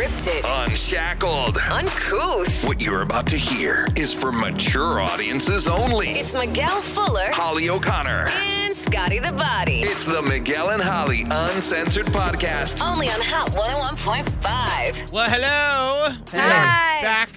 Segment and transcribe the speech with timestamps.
[0.00, 1.56] Unscripted, Unshackled.
[1.70, 2.66] uncouth.
[2.66, 6.10] What you're about to hear is for mature audiences only.
[6.10, 8.28] It's Miguel Fullana Holly O'Connor.
[8.30, 9.80] and Scotty the Body.
[9.80, 12.86] It's the Miguel and Holly Uncensored Podcast.
[12.86, 15.12] Only on Hot 101.5.
[15.12, 16.14] Well, hello.
[16.32, 17.00] Hi.
[17.00, 17.30] Back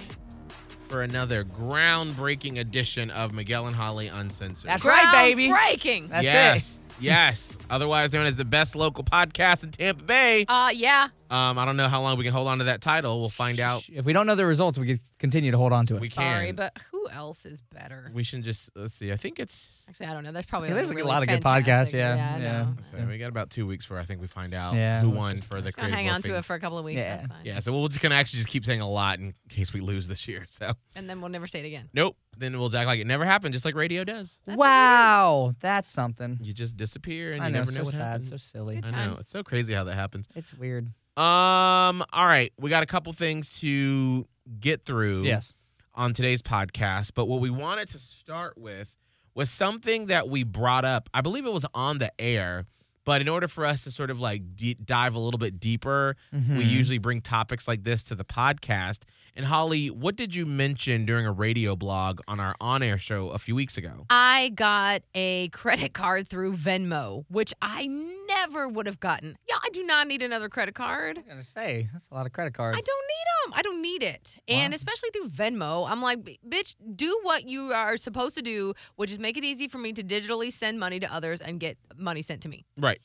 [0.89, 4.69] for another groundbreaking edition of Miguel and Holly Uncensored.
[4.69, 5.47] That's right, baby.
[5.47, 6.09] Breaking.
[6.09, 6.79] That's yes.
[7.00, 7.57] Yes.
[7.70, 10.45] Otherwise known as the best local podcast in Tampa Bay.
[10.47, 11.09] Uh, yeah.
[11.32, 13.20] Um, I don't know how long we can hold on to that title.
[13.20, 13.87] We'll find out.
[13.87, 16.01] If we don't know the results, we can continue to hold on to it.
[16.01, 16.23] We can.
[16.23, 18.09] Sorry, but who else is better?
[18.15, 19.11] we should just let's see.
[19.11, 20.32] I think it's Actually, I don't know.
[20.32, 22.36] There's probably Yeah, like there's, like, a really lot of good fantastic- podcasts, yeah, Yeah,
[22.36, 22.61] I yeah.
[22.64, 22.75] know.
[23.01, 25.18] so we got about two weeks before I think we find out Yeah, who let's
[25.18, 26.45] won just- for the Just gonna creative hang on to it Morphines.
[26.45, 27.01] for a couple of weeks.
[27.01, 27.15] Yeah.
[27.18, 27.37] That's fine.
[27.45, 30.07] Yeah, so we'll just gonna actually just keep saying a lot in case we lose
[30.07, 30.45] this year.
[30.47, 31.89] So And then we'll never say it again.
[31.93, 32.17] nope.
[32.38, 34.39] Then we'll act like it never happened, just like radio does.
[34.45, 36.39] That's what we wow, that's something.
[36.42, 38.28] You just disappear and I you know, never so know what sad, happened.
[38.28, 38.81] so silly.
[38.81, 39.11] Good I know.
[39.14, 40.28] It's so crazy how that happens.
[40.36, 40.86] It's weird.
[41.17, 42.52] Um, all right.
[42.59, 44.25] We got a couple things to
[44.59, 45.53] get through Yes.
[45.94, 48.96] on today's podcast, but what we wanted to start with
[49.36, 51.09] was something that we brought up.
[51.14, 52.66] I believe it was on the air,
[53.06, 56.16] but in order for us to sort of like de- dive a little bit deeper,
[56.31, 56.70] we Mhm.
[56.70, 59.00] usually bring topics like this to the podcast.
[59.40, 63.38] And Holly, what did you mention during a radio blog on our on-air show a
[63.38, 64.06] few weeks ago?
[64.09, 69.38] I got a credit card through Venmo, which I never would have gotten.
[69.48, 71.20] Yeah, I do not need another credit card.
[71.20, 72.78] I'm gonna say that's a lot of credit cards.
[72.78, 73.54] I don't need them.
[73.58, 74.36] I don't need it.
[74.50, 79.09] And especially through Venmo, I'm like, bitch, do what you are supposed to do, which
[79.09, 82.22] is make it easy for me to digitally send money to others and get money
[82.22, 82.66] sent to me.
[82.76, 83.00] Right.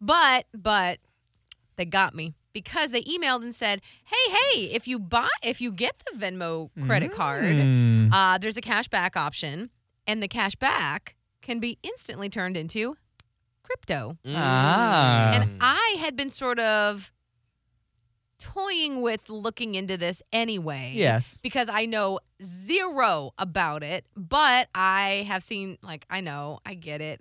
[0.00, 0.98] But, but
[1.76, 5.70] they got me because they emailed and said, hey, hey, if you buy, if you
[5.70, 8.10] get the Venmo credit card, Mm.
[8.12, 9.70] uh, there's a cash back option,
[10.06, 12.96] and the cash back can be instantly turned into
[13.62, 14.16] crypto.
[14.26, 15.30] Ah.
[15.34, 17.12] And I had been sort of
[18.38, 20.92] toying with looking into this anyway.
[20.94, 21.38] yes.
[21.42, 27.00] Because I know zero about it, but I have seen, like, I know, I get
[27.00, 27.20] it.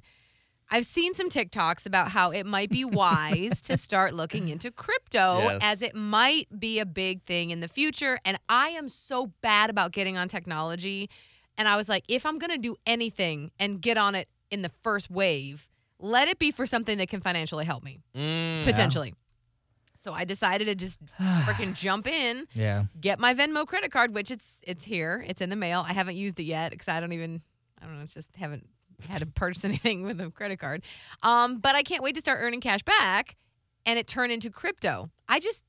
[0.70, 5.40] I've seen some TikToks about how it might be wise to start looking into crypto
[5.40, 5.60] Yes.
[5.64, 8.20] as it might be a big thing in the future.
[8.26, 11.10] And I am so bad about getting on technology.
[11.58, 14.62] And I was like, if I'm going to do anything and get on it in
[14.62, 15.68] the first wave,
[16.00, 18.64] let it be for something that can financially help me, Mm.
[18.66, 19.14] potentially.
[19.96, 21.00] So I decided to just
[21.46, 22.86] freaking jump in Yeah.
[23.02, 25.24] get my Venmo credit card, which it's it's here.
[25.26, 25.84] It's in the mail.
[25.88, 27.42] I haven't used it yet because I don't even
[27.82, 28.68] I don't know, it's just haven't
[29.10, 30.84] had to purchase anything with a credit card.
[31.24, 33.36] Um, but I can't wait to start earning cash back
[33.86, 35.10] and it turned into crypto.
[35.28, 35.64] I just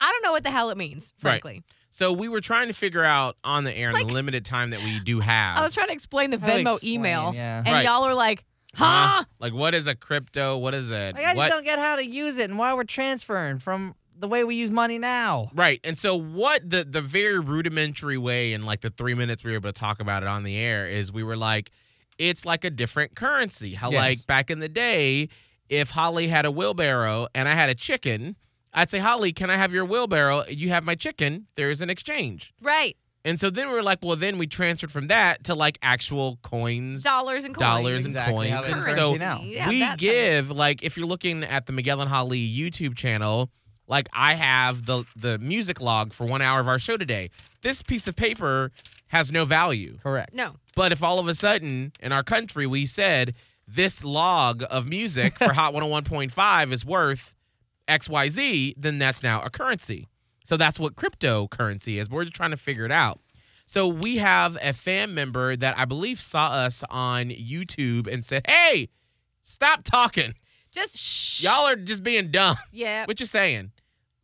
[0.00, 1.30] I don't know what the hell it means, Right.
[1.42, 1.62] frankly.
[1.90, 4.70] So we were trying to figure out on the air in Like- the limited time
[4.70, 5.58] that we do have.
[5.58, 7.58] I was trying to explain the Venmo explain, email yeah.
[7.58, 7.84] and Right.
[7.84, 8.44] y'all are like,
[8.74, 8.84] huh?
[8.84, 9.24] Huh?
[9.38, 10.58] Like what is a crypto?
[10.58, 11.14] What is it?
[11.14, 14.28] Like, I just don't get how to use it and why we're transferring from the
[14.28, 15.50] way we use money now.
[15.54, 15.80] Right.
[15.84, 19.56] And so what the the very rudimentary way in like the 3 minutes we were
[19.56, 21.70] able to talk about it on the air is we were like
[22.18, 23.74] it's like a different currency.
[23.74, 23.98] How Yes.
[23.98, 25.28] like back in the day
[25.68, 28.36] if Holly had a wheelbarrow and I had a chicken,
[28.72, 30.44] I'd say, "Holly, can I have your wheelbarrow?
[30.48, 31.46] You have my chicken.
[31.56, 32.96] There's an exchange." Right.
[33.26, 36.38] And so then we were like, well, then we transferred from that to like actual
[36.42, 37.02] coins.
[37.02, 37.62] Dollars and coins.
[37.64, 38.68] Dollars and Exactly coins.
[38.68, 39.40] And so now.
[39.42, 42.94] Yeah, we that of- give like if you're looking at the Miguel and Holly YouTube
[42.96, 43.50] channel,
[43.88, 47.30] like I have the the music log for one hour of our show today.
[47.62, 48.70] This piece of paper
[49.14, 49.96] has no value.
[50.02, 50.34] Correct.
[50.34, 50.56] No.
[50.74, 53.34] But if all of a sudden in our country we said
[53.66, 57.36] this log of music for Hot 101.5 is worth
[57.86, 60.08] XYZ, then that's now a currency.
[60.44, 62.10] So that's what cryptocurrency is.
[62.10, 63.20] We're just trying to figure it out.
[63.66, 68.46] So we have a fan member that I believe saw us on YouTube and said,
[68.46, 68.90] "Hey,
[69.42, 70.34] stop talking.
[70.70, 71.44] Just shh.
[71.44, 73.06] Y'all are just being dumb." Yeah.
[73.06, 73.70] What you saying?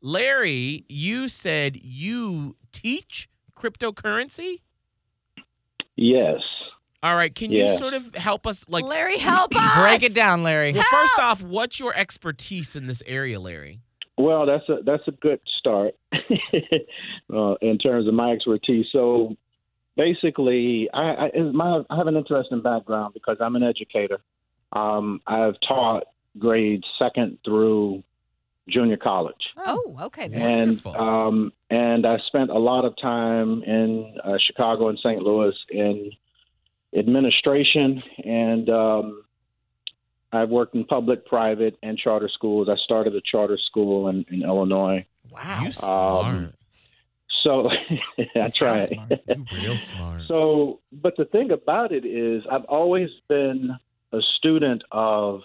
[0.03, 4.61] Larry, you said you teach cryptocurrency?
[6.01, 6.41] Yes.
[7.03, 9.79] All right, can you sort of help us like Larry, help us.
[9.83, 10.73] Break it down, Larry.
[10.73, 13.81] Well, first off, what's your expertise in this area, Larry?
[14.17, 18.87] Well, that's a that's a good start uh, in terms of my expertise.
[18.93, 19.37] So
[19.97, 24.21] basically, I, I, my, I have an interesting background because I'm an educator.
[24.73, 26.05] Um, I've taught
[26.39, 28.03] grades second through
[28.71, 30.29] junior college, Oh, okay.
[30.29, 30.43] then.
[30.43, 35.21] and um, and I spent a lot of time in uh, Chicago and St.
[35.23, 36.11] Louis in
[36.97, 39.25] administration and um,
[40.33, 42.69] I've worked in public, private, and charter schools.
[42.71, 45.05] I started a charter school in, in Illinois.
[45.31, 45.61] Wow.
[45.65, 46.55] You smart.
[47.43, 47.69] So
[48.19, 48.89] I That sounds tried.
[48.89, 49.11] smart.
[49.29, 50.23] you real smart.
[50.29, 53.71] So, but the thing about it is, I've always been
[54.13, 55.41] a student of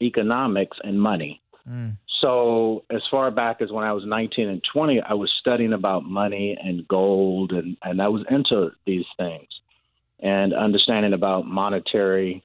[0.00, 1.40] economics and money.
[1.68, 1.96] Mm.
[2.22, 6.04] So as far back as when I was 19 and 20, I was studying about
[6.04, 9.48] money and gold, and and I was into these things
[10.20, 12.44] and understanding about monetary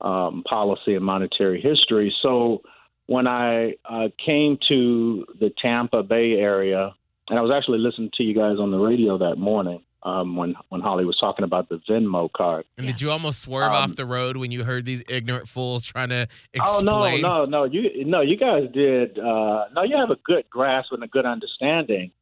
[0.00, 2.14] um, policy and monetary history.
[2.22, 2.62] So
[3.06, 6.94] when I uh, came to the Tampa Bay area,
[7.28, 10.54] and I was actually listening to you guys on the radio that morning um, when
[10.68, 12.64] when Holly was talking about the Venmo card.
[12.78, 15.84] And did you almost swerve Um, off the road when you heard these ignorant fools
[15.84, 16.88] trying to explain?
[16.88, 17.22] Oh explain?
[17.22, 17.64] no, no, no!
[17.64, 19.18] You no, you guys did.
[19.18, 22.12] Uh, no, you have a good grasp and a good understanding,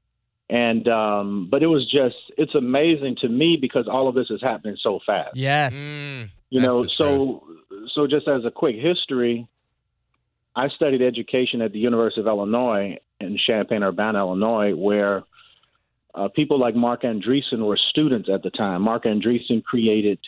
[0.50, 4.40] and um, but it was just it's amazing to me because all of this is
[4.42, 5.36] happening so fast.
[5.36, 5.76] Yes.
[5.76, 7.44] Mm, you know the so
[7.94, 9.46] so just as a quick history
[10.56, 15.24] i studied education at the university of illinois in champaign urbana illinois where
[16.18, 20.18] uh, people like marc andreessen were students at the time marc andreessen created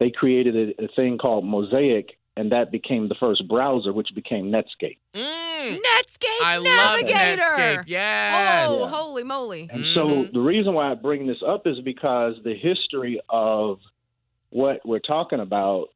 [0.00, 4.46] they created a, a thing called mosaic and that became the first browser which became
[4.50, 7.40] netscape Mm, Netscape I love Navigator.
[7.42, 7.84] Netscape.
[7.86, 8.68] Yes.
[8.70, 9.66] Oh, holy moly.
[9.72, 10.32] And so Mhm.
[10.34, 13.78] the reason why I bring this up is because the history of
[14.50, 15.86] what we're talking about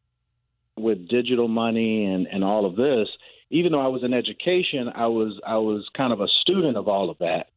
[0.78, 3.08] with digital money and, and all of this,
[3.50, 6.88] even though I was in education, I was I was kind of a student of
[6.88, 7.48] all of that.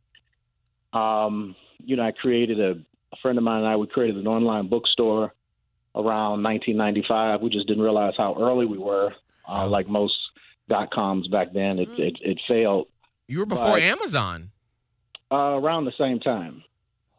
[0.97, 1.55] Um,
[1.85, 2.71] you know, I created a,
[3.13, 5.33] a friend of mine and I we created an online bookstore
[5.95, 7.41] around 1995.
[7.41, 9.11] We just didn't realize how early we were.
[9.51, 10.13] Uh, like most
[10.69, 11.99] dot coms back then, it, Mm.
[11.99, 12.87] it it failed
[13.27, 14.51] You were before But- Amazon.
[15.31, 16.63] uh, around the same time.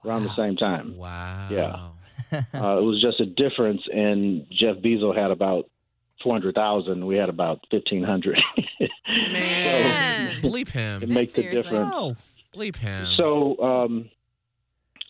[0.04, 0.96] Around the same time.
[0.96, 1.48] Wow.
[1.50, 1.88] Yeah.
[2.32, 5.68] Uh, it was just a difference, and Jeff Bezos had about
[6.22, 7.04] four hundred thousand.
[7.06, 8.40] We had about fifteen hundred.
[9.32, 10.40] Man.
[10.42, 11.02] So- Bleep him.
[11.02, 11.92] it makes a difference.
[11.94, 12.16] Oh.
[12.54, 13.06] Bleep him.
[13.16, 14.10] So, um,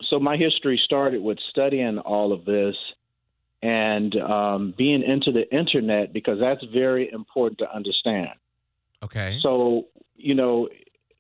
[0.09, 2.77] so my history started with studying all of this
[3.63, 8.31] and um, being into the internet because that's very important to understand.
[9.03, 9.39] okay.
[9.43, 10.69] So, you know,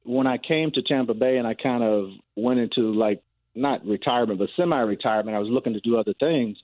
[0.04, 3.22] when I came to Tampa Bay and I kind of went into like
[3.54, 6.56] not retirement, but semi retirement, I was looking to do other things.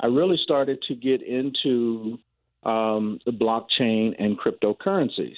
[0.00, 2.18] I really started to get into
[2.62, 5.36] um, the blockchain and cryptocurrencies.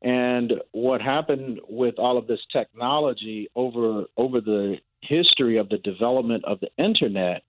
[0.00, 6.44] And what happened with all of this technology over over the history of the development
[6.44, 7.42] of the internet,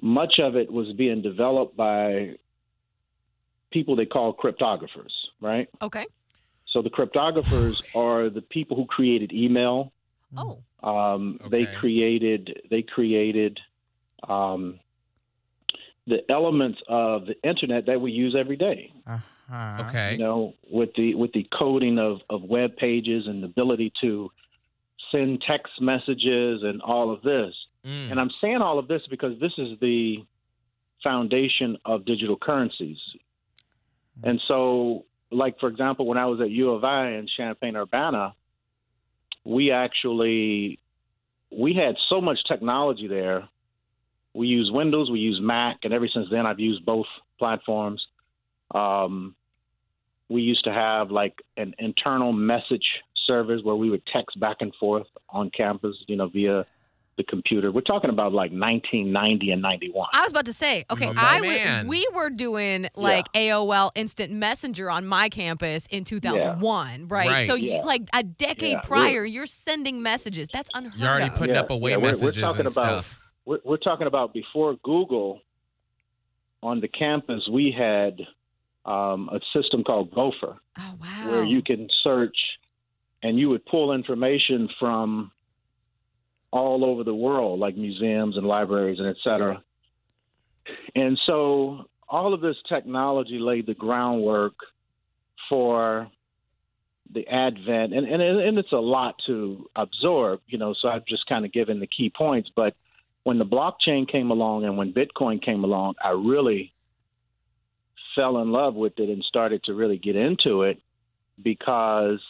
[0.00, 2.34] much of it was being developed by
[3.70, 5.68] people they call cryptographers, right?
[5.82, 6.06] Okay.
[6.68, 9.92] So the cryptographers are the people who created email.
[10.36, 10.58] Oh.
[10.82, 13.58] Um, They created they created
[14.28, 14.80] um,
[16.06, 18.92] the elements of the internet that we use every day.
[19.06, 19.84] Uh-huh.
[19.88, 20.12] Okay.
[20.12, 24.30] You know, with the with the coding of of web pages and the ability to
[25.10, 27.54] send text messages and all of this.
[27.84, 28.10] Mm.
[28.10, 30.24] And I'm saying all of this because this is the
[31.02, 32.98] foundation of digital currencies.
[34.22, 38.34] And so, like, for example, when I was at U of I in Champaign Urbana,
[39.44, 40.78] we actually
[41.50, 43.48] we had so much technology there.
[44.34, 47.06] We use Windows, we use Mac, and ever since then I've used both
[47.38, 48.06] platforms.
[48.72, 49.34] Um,
[50.28, 52.86] we used to have like an internal message
[53.30, 56.66] service where we would text back and forth on campus, you know, via
[57.16, 57.70] the computer.
[57.70, 60.08] We're talking about like 1990 and 91.
[60.12, 64.90] I was about to say, okay, Oh, I we were doing like AOL Instant Messenger
[64.90, 67.28] on my campus in 2001, right?
[67.28, 67.46] Right.
[67.46, 70.48] So you, like a decade Yeah, we're- prior, you're sending messages.
[70.52, 70.98] That's unheard of.
[70.98, 71.34] You're already of.
[71.34, 73.20] putting Yeah, up away yeah, we're- we're messages talking and about- stuff.
[73.44, 75.40] we're, we're talking about before Google
[76.62, 78.20] on the campus, we had
[78.86, 81.30] um, a system called Gopher oh wow.
[81.30, 82.36] where you can search
[83.22, 85.30] and you would pull information from
[86.52, 89.62] all over the world, like museums and libraries and et cetera.
[90.94, 94.54] And so all of this technology laid the groundwork
[95.48, 96.08] for
[97.12, 101.26] the advent, and, and, and it's a lot to absorb, you know, so I've just
[101.26, 102.50] kind of given the key points.
[102.54, 102.74] But
[103.24, 106.72] when the blockchain came along and when Bitcoin came along, I really
[108.14, 110.78] fell in love with it and started to really get into it
[111.42, 112.20] because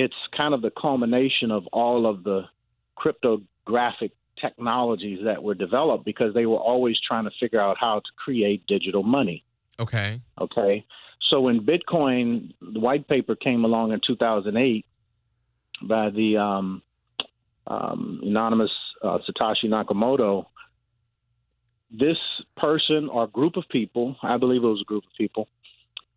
[0.00, 2.42] it's kind of the culmination of all of the
[2.96, 8.10] cryptographic technologies that were developed because they were always trying to figure out how to
[8.16, 9.44] create digital money.
[9.78, 10.20] Okay.
[10.40, 10.84] Okay.
[11.28, 14.86] So when Bitcoin, the white paper came along in 2008
[15.82, 16.82] by the um,
[17.66, 18.70] um, anonymous
[19.02, 20.46] uh, Satoshi Nakamoto,
[21.90, 22.18] this
[22.56, 25.48] person or group of people, I believe it was a group of people,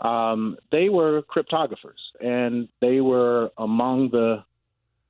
[0.01, 4.43] um, they were cryptographers and they were among the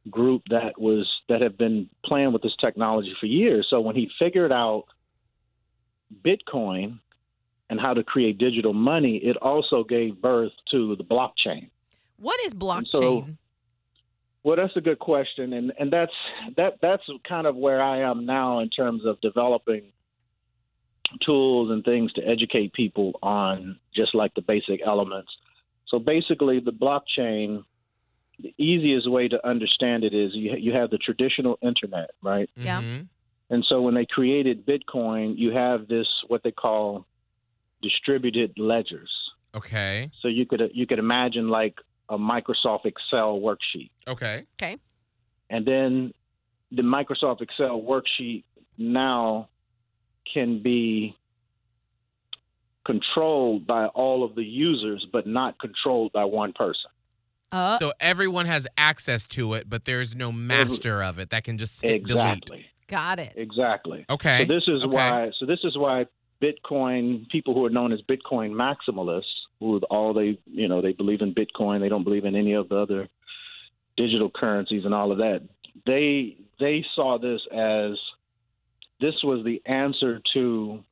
[0.10, 3.67] group that was that have been playing with this technology for years.
[3.70, 4.86] So when he figured out
[6.25, 7.00] Bitcoin
[7.70, 11.70] and how to create digital money, it also gave birth to the blockchain.
[12.17, 13.38] What is so- blockchain?
[14.43, 16.12] Well, that's a good question, and and that's
[16.58, 19.84] that that's kind of where I am now in terms of developing
[21.25, 25.32] tools and things to educate people on just like the basic elements.
[25.88, 27.63] So basically, the blockchain,
[28.40, 32.50] the easiest way to understand it is you you have the traditional internet, right?
[32.56, 32.82] Yeah.
[32.82, 33.08] Mhm.
[33.50, 37.06] And so when they created Bitcoin, you have this what they call
[37.82, 39.12] distributed ledgers.
[39.54, 40.10] Okay.
[40.22, 41.75] So you could you could imagine like
[42.10, 43.92] a Microsoft Excel worksheet.
[44.08, 44.46] Okay.
[44.60, 44.78] Okay.
[45.50, 46.13] And then
[46.72, 48.44] the Microsoft Excel worksheet
[48.78, 49.50] now
[50.34, 51.16] can be
[52.86, 56.90] controlled by all of the users, but not controlled by one person.
[57.52, 61.58] Uh, so everyone has access to it, but there's no master of it that can
[61.58, 62.25] just hit delete.
[62.25, 62.66] Exactly.
[62.88, 63.34] got it.
[63.36, 64.06] Exactly.
[64.10, 64.40] Okay.
[64.40, 64.96] So this is Okay.
[64.96, 65.32] why.
[65.40, 66.08] So this is why
[66.42, 69.22] Bitcoin people who are known as Bitcoin maximalists,
[69.60, 72.70] who all they you know they believe in Bitcoin, they don't believe in any of
[72.70, 73.08] the other
[73.98, 75.42] digital currencies and all of that.
[75.86, 77.98] They they saw this as
[79.00, 80.84] this was the answer to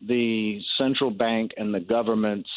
[0.00, 2.48] the central bank and the government's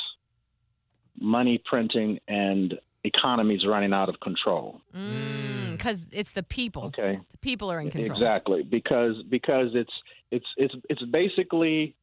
[1.20, 4.82] money printing and economies running out of control.
[4.96, 5.72] Mm.
[5.74, 6.86] Because it's the people.
[6.86, 7.20] Okay.
[7.32, 8.12] The people are in control.
[8.18, 9.92] Exactly, because because it's
[10.32, 11.96] it's it's it's basically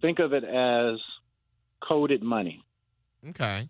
[0.00, 0.98] think of it as
[1.82, 2.62] coded money.
[3.30, 3.68] Okay.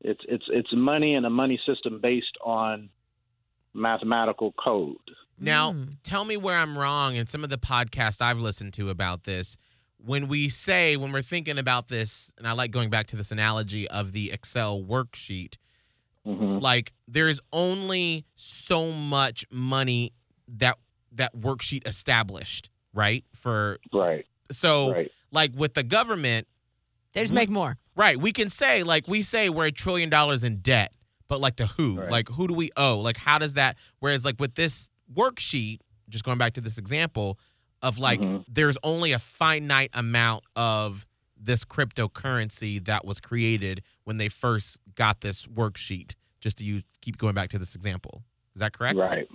[0.00, 2.88] It's it's it's money and a money system based on
[3.74, 4.96] mathematical code.
[5.38, 5.96] Now, Mm.
[6.02, 9.56] tell me where I'm wrong in some of the podcasts I've listened to about this.
[10.04, 13.30] When we say, when we're thinking about this, and I like going back to this
[13.32, 15.56] analogy of the Excel worksheet,
[16.24, 20.12] hmm like there's only so much money
[20.48, 20.76] that
[21.12, 23.24] that worksheet established, right?
[23.34, 26.46] For Right, so right, like with the government,
[27.14, 27.78] They just make more.
[27.96, 28.16] Right.
[28.18, 30.92] We can say, like, we say we're a trillion dollars in debt,
[31.28, 32.00] but like to who?
[32.00, 32.10] Right.
[32.10, 32.98] Like, who do we owe?
[32.98, 33.76] Like, how does that?
[33.98, 37.38] Whereas, like, with this worksheet, just going back to this example
[37.82, 38.44] of like, Mhm.
[38.48, 41.06] there's only a finite amount of
[41.36, 46.14] this cryptocurrency that was created when they first got this worksheet.
[46.40, 48.22] Just to you keep going back to this example.
[48.54, 48.98] Is that correct?
[48.98, 49.28] right.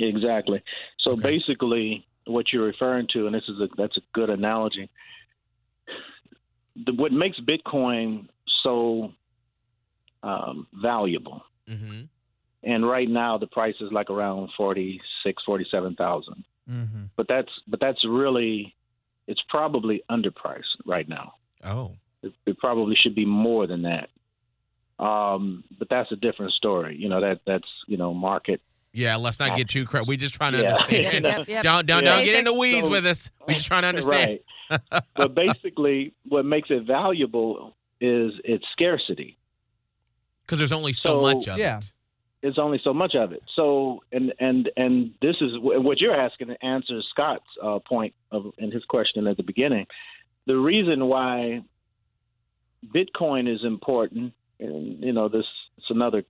[0.00, 0.62] Exactly.
[1.00, 1.22] So Okay.
[1.22, 4.88] basically, what you're referring to, and this is a that's a good analogy.
[6.86, 8.28] The, what makes Bitcoin
[8.62, 9.12] so
[10.22, 12.02] um, valuable Mm-hmm.
[12.62, 17.04] and right now the price is like around 46 47,000 Mm-hmm.
[17.16, 18.74] but that's but that's really
[19.26, 21.34] it's probably underpriced right now
[21.64, 21.92] Oh.
[22.22, 24.10] it, it probably should be more than that
[25.02, 28.60] um but that's a different story you know that that's you know market
[28.92, 29.16] Yeah.
[29.16, 30.74] Let's not get too cra We just trying to Yeah.
[30.76, 31.24] understand.
[31.24, 31.62] Yep, yep.
[31.62, 32.16] Don't don't Yeah.
[32.16, 33.30] don't get in the weeds So- with us.
[33.46, 34.40] We just trying to understand.
[34.70, 34.80] right
[35.14, 39.36] but basically what makes it valuable is its scarcity
[40.46, 41.78] Because there's only so, So- much of Yeah.
[41.78, 41.92] it.
[42.42, 43.42] There's only so much of it.
[43.56, 48.70] So, and and and this is what you're asking answers Scott's uh, point of in
[48.70, 49.86] his question at the beginning.
[50.46, 51.62] The reason why
[52.94, 56.24] Bitcoin is important, and you know, this it's another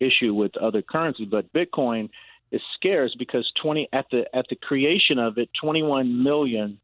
[0.00, 2.10] issue with other currencies, but Bitcoin
[2.50, 6.78] is scarce because 20 at the at the creation of it, 21 million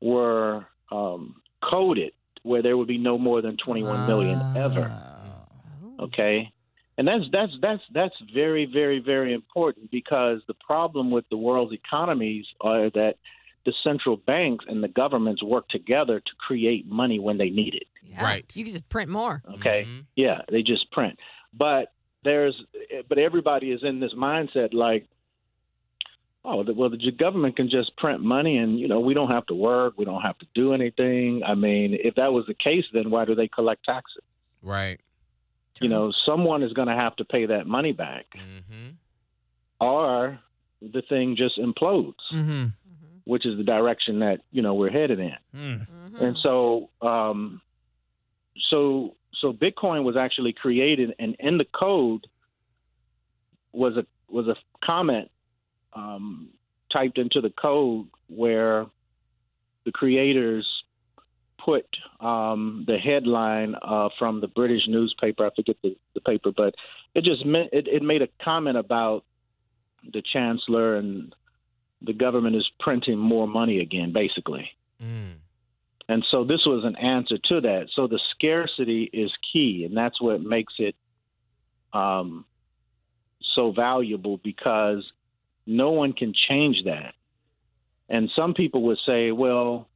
[0.00, 4.92] were um, coded where there would be no more than 21 million ever
[5.98, 6.52] okay
[6.98, 11.72] and that's that's that's that's very very very important because the problem with the world's
[11.72, 13.14] economies are that
[13.64, 17.88] the central banks and the governments work together to create money when they need it
[18.02, 18.22] Yeah.
[18.24, 18.56] Right.
[18.56, 19.42] You can just print more.
[19.54, 20.04] okay Mhm.
[20.16, 21.18] yeah they just print
[21.52, 21.92] but
[22.24, 22.56] there's
[23.08, 25.06] but everybody is in this mindset like
[26.44, 29.46] oh the- well the government can just print money and you know we don't have
[29.46, 32.84] to work we don't have to do anything i mean if that was the case
[32.92, 34.22] then why do they collect taxes
[34.62, 34.98] Right.
[35.80, 38.90] You know someone is going to have to pay that money back Mm-hmm.
[39.80, 40.38] or
[40.80, 42.50] the thing just implodes, Mm-hmm.
[42.64, 42.70] Mhm.
[43.24, 45.36] which is the direction that you know we're headed in.
[45.54, 45.86] Mm.
[45.88, 46.20] Mhm.
[46.20, 47.60] And so, um,
[48.70, 52.26] so so Bitcoin was actually created, and in the code
[53.72, 55.30] was a was a comment
[55.92, 56.48] um,
[56.92, 58.86] typed into the code where
[59.84, 60.66] the creators
[61.66, 61.84] put
[62.20, 65.44] um, the headline uh, from the British newspaper.
[65.44, 66.74] I forget the, the paper, but
[67.14, 69.24] it just meant it, it made a comment about
[70.12, 71.34] the chancellor and
[72.00, 74.70] the government is printing more money again, basically.
[75.02, 75.34] Mm.
[76.08, 77.88] And so this was an answer to that.
[77.94, 80.94] So the scarcity is key, and that's what makes it
[81.92, 82.44] um,
[83.56, 85.04] so valuable because
[85.66, 87.14] no one can change that.
[88.08, 89.88] And some people would say, well,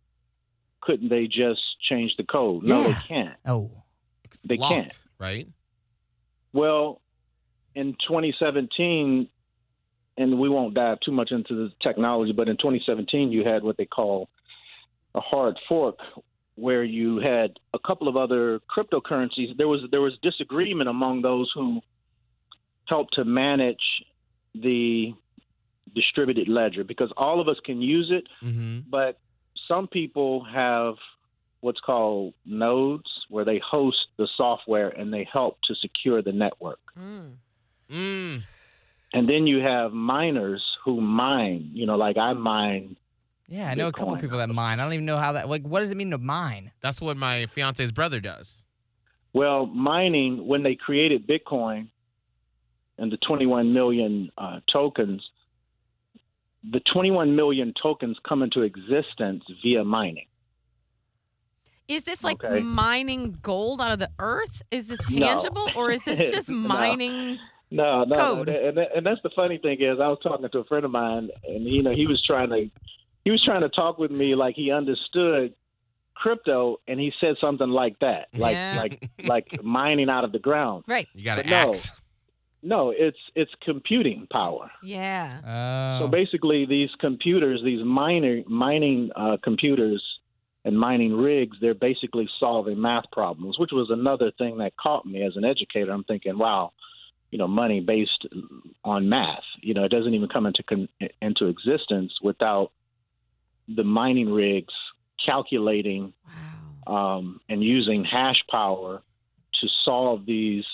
[0.81, 2.63] couldn't they just change the code?
[2.65, 3.37] No, they can't.
[3.47, 3.71] Oh.
[4.25, 4.99] It's They locked, can't.
[5.19, 5.49] Right.
[6.53, 7.01] Well,
[7.75, 9.29] in 2017,
[10.17, 13.77] and we won't dive too much into the technology, but in 2017, you had what
[13.77, 14.29] they call
[15.15, 15.99] a hard fork,
[16.57, 19.57] where you had a couple of other cryptocurrencies.
[19.57, 21.81] There was there was disagreement among those who
[22.87, 23.83] helped to manage
[24.55, 25.13] the
[25.95, 28.81] distributed ledger because all of us can use it, Mm-hmm.
[28.91, 29.19] but
[29.71, 30.95] some people have
[31.61, 36.81] what's called nodes where they host the software and they help to secure the network.
[36.99, 37.35] Mm.
[37.91, 38.43] Mm.
[39.13, 42.97] And then you have miners who mine, you know, like I mine.
[43.49, 44.21] Yeah, I know a couple Bitcoin.
[44.21, 44.81] people that mine.
[44.81, 45.49] I don't even know how that.
[45.49, 46.73] Like, what does it mean to mine?
[46.81, 48.65] That's what my fiance's brother does.
[49.33, 51.89] Well, mining, when they created Bitcoin
[52.99, 55.23] and the 21 million uh, tokens,
[56.63, 60.27] the 21 million tokens come into existence via mining.
[61.89, 62.61] Is this like Okay.
[62.61, 64.63] mining gold out of the earth?
[64.71, 65.27] Is this No.
[65.27, 67.39] tangible, or is this just mining?
[67.73, 68.49] No, no, Code.
[68.49, 71.31] and and that's the funny thing is I was talking to a friend of mine,
[71.47, 72.71] and you know he was trying to
[73.25, 75.55] he was trying to talk with me like he understood
[76.15, 78.77] crypto, and he said something like that, like Yeah.
[78.77, 80.85] like like mining out of the ground.
[80.87, 81.09] Right.
[81.15, 81.71] You got an But no.
[81.71, 82.01] axe.
[82.63, 84.71] No, it's it's computing power.
[84.83, 85.99] Yeah.
[86.01, 86.05] Oh.
[86.05, 90.03] So basically, these computers, these miner, mining uh, computers
[90.65, 95.23] and mining rigs, they're basically solving math problems, which was another thing that caught me
[95.23, 95.91] as an educator.
[95.91, 96.73] I'm thinking, wow,
[97.31, 98.27] you know, money based
[98.85, 99.43] on math.
[99.63, 100.89] You know, it doesn't even come into con-
[101.23, 102.73] into existence without
[103.75, 104.75] the mining rigs
[105.25, 106.13] calculating
[106.87, 107.17] Wow.
[107.17, 109.03] um, and using hash power
[109.61, 110.65] to solve these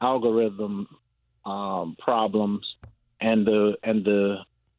[0.00, 0.88] algorithm
[1.46, 2.64] um, problems,
[3.20, 4.36] and the and the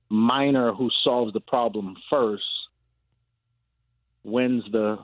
[0.10, 2.44] miner who solves the problem first
[4.24, 4.98] wins the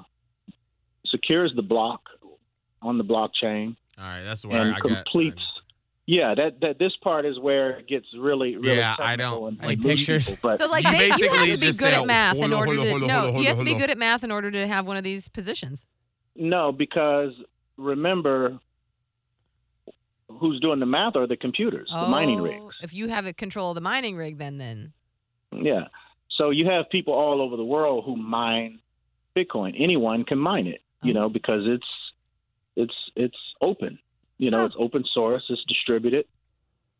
[1.07, 2.01] secures the block
[2.81, 5.05] on the blockchain All right, that's where and I got.
[5.05, 5.41] completes.
[6.07, 9.47] yeah, that, that this part is where it gets really, really Yeah, I technical don't-
[9.49, 10.29] and- Like and lose pictures.
[10.29, 12.75] people, but So like You they, you have to be good at math in order
[12.75, 14.97] to hold no, you have to be good at math in order to have one
[14.97, 15.85] of these positions.
[16.35, 17.33] No, because
[17.77, 18.57] remember,
[20.41, 22.75] who's doing the math are the computers, the mining Oh, rigs.
[22.81, 24.91] If you have a control of the mining rig, then then
[25.53, 25.87] Yeah.
[26.37, 28.79] So you have people all over the world who mine
[29.37, 29.75] Bitcoin.
[29.79, 31.19] Anyone can mine it, you Oh.
[31.21, 31.87] know, because it's
[32.75, 33.99] it's it's open.
[34.37, 35.43] You know, it's open source.
[35.49, 36.25] It's distributed.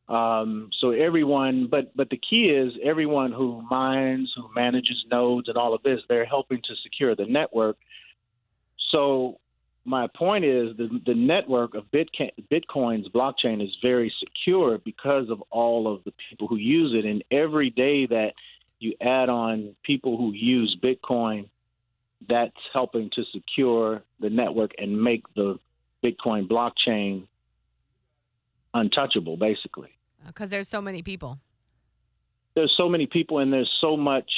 [0.08, 5.58] Um, so everyone, but but the key is everyone who mines, who manages nodes, and
[5.58, 7.78] all of this, they're helping to secure the network.
[8.92, 9.40] So
[9.86, 15.42] my point is the the network of Bitca- Bitcoin's blockchain is very secure because of
[15.50, 18.34] all of the people who use it, and every day that
[18.80, 21.50] you add on people who use Bitcoin,
[22.28, 25.58] that's helping to secure the network and make the
[26.04, 27.28] Bitcoin blockchain
[28.74, 29.90] untouchable, basically.
[30.24, 31.40] Uh, because there's so many people.
[32.54, 34.30] There's so many people and there's so much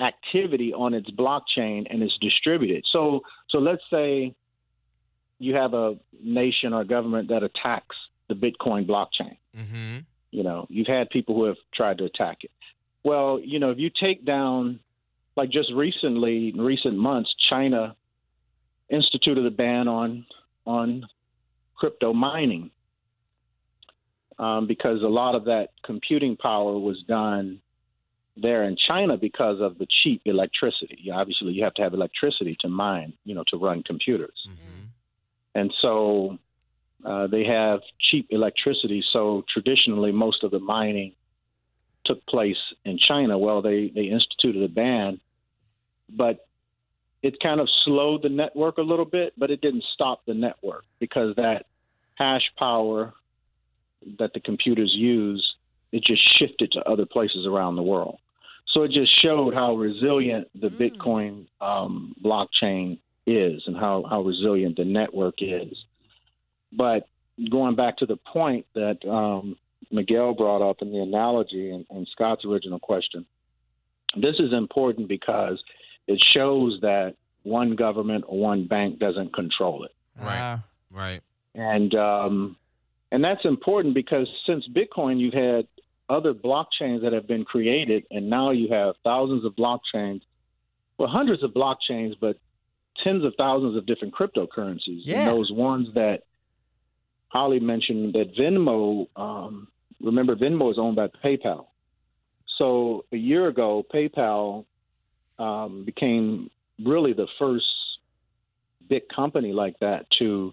[0.00, 2.84] activity on its blockchain and it's distributed.
[2.92, 4.34] So so let's say
[5.38, 7.96] you have a nation or government that attacks
[8.28, 9.36] the Bitcoin blockchain.
[9.56, 9.98] Mm-hmm.
[10.30, 12.50] You know, you've had people who have tried to attack it.
[13.04, 14.80] Well, you know, if you take down,
[15.36, 17.96] like just recently, in recent months, China
[18.90, 20.26] instituted a ban on
[20.66, 21.06] on
[21.76, 22.70] crypto mining
[24.38, 27.60] um, because a lot of that computing power was done
[28.40, 31.10] there in China because of the cheap electricity.
[31.12, 35.60] Obviously, you have to have electricity to mine, you know, to run computers Mm-hmm.
[35.60, 36.38] and so
[37.04, 39.02] uh, they have cheap electricity.
[39.12, 41.12] So traditionally, most of the mining
[42.04, 43.38] took place in China.
[43.38, 45.20] Well, they they instituted a ban,
[46.08, 46.46] but
[47.22, 50.84] it kind of slowed the network a little bit, but it didn't stop the network
[51.00, 51.66] because that
[52.14, 53.12] hash power
[54.18, 55.44] that the computers use
[55.92, 58.18] it just shifted to other places around the world.
[58.70, 60.78] So it just showed how resilient the Mm.
[60.78, 65.72] Bitcoin um, blockchain is and how, how resilient the network is.
[66.72, 67.08] But
[67.50, 69.56] going back to the point that um,
[69.90, 73.24] Miguel brought up in the analogy and, and Scott's original question,
[74.16, 75.62] this is important because
[76.06, 79.92] it shows that one government or one bank doesn't control it.
[80.20, 80.54] Right.
[80.54, 80.58] Uh,
[80.90, 81.20] Right.
[81.54, 82.56] And um,
[83.12, 85.66] and that's important because since Bitcoin, you've had
[86.08, 90.22] other blockchains that have been created, and now you have thousands of blockchains,
[90.96, 92.38] well, hundreds of blockchains, but
[93.04, 95.02] tens of thousands of different cryptocurrencies.
[95.04, 95.20] Yeah.
[95.20, 96.22] And those ones that
[97.28, 99.68] Holly mentioned that Venmo, um,
[100.00, 101.66] remember Venmo is owned by PayPal.
[102.56, 104.64] So a year ago, PayPal
[105.38, 106.50] um, became
[106.84, 107.66] really the first
[108.88, 110.52] big company like that to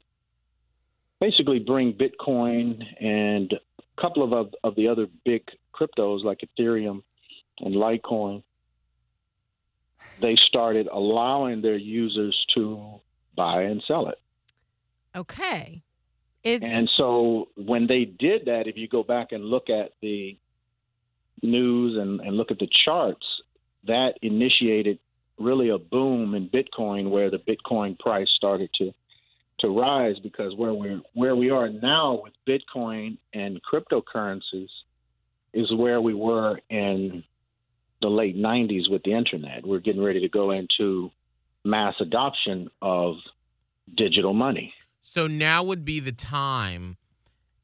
[1.20, 3.54] basically bring Bitcoin and
[4.00, 7.04] couple of, of of the other big cryptos like Ethereum
[7.60, 8.44] and Litecoin.
[10.22, 13.02] They started allowing their users to
[13.36, 14.20] buy and sell it.
[15.16, 15.82] Okay.
[16.44, 20.38] Is And so when they did that, if you go back and look at the
[21.42, 23.26] news and, and look at the charts,
[23.88, 25.00] that initiated
[25.38, 28.94] really a boom in Bitcoin where the Bitcoin price started to
[29.66, 34.70] to rise because where we're where we are now with Bitcoin and cryptocurrencies
[35.54, 37.24] is where we were in
[38.02, 39.66] the late 90s with the internet.
[39.66, 41.10] We're getting ready to go into
[41.64, 43.16] mass adoption of
[43.96, 44.74] digital money.
[45.02, 46.98] So now would be the time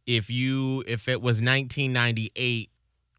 [0.08, 2.70] if you if it was 1998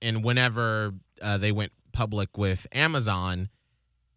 [0.01, 3.49] and whenever uh, they went public with Amazon,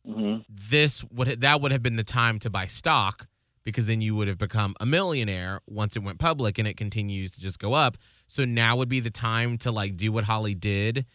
[0.06, 3.28] hmm this would that would have been the time to buy stock
[3.65, 7.32] because then you would have become a millionaire once it went public and it continues
[7.32, 7.97] to just go up.
[8.28, 11.06] So now would be the time to like do what Holly did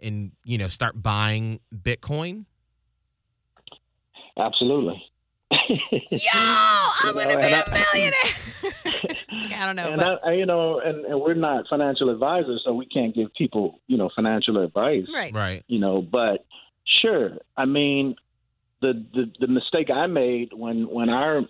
[0.00, 2.46] and you know start buying Bitcoin.
[4.36, 5.02] Absolutely.
[5.50, 5.56] yo,
[6.32, 9.14] I'm You gonna know, be and a I- millionaire.
[9.60, 12.62] I don't know, and but I, I, you know, and, and we're not financial advisors,
[12.64, 15.04] so we can't give people, you know, financial advice.
[15.12, 15.32] right.
[15.32, 15.64] Right.
[15.68, 16.44] You know, but
[17.02, 17.38] sure.
[17.56, 18.14] I mean,
[18.80, 21.42] the the, the mistake I made when when our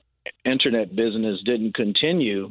[0.48, 2.50] internet business didn't continue,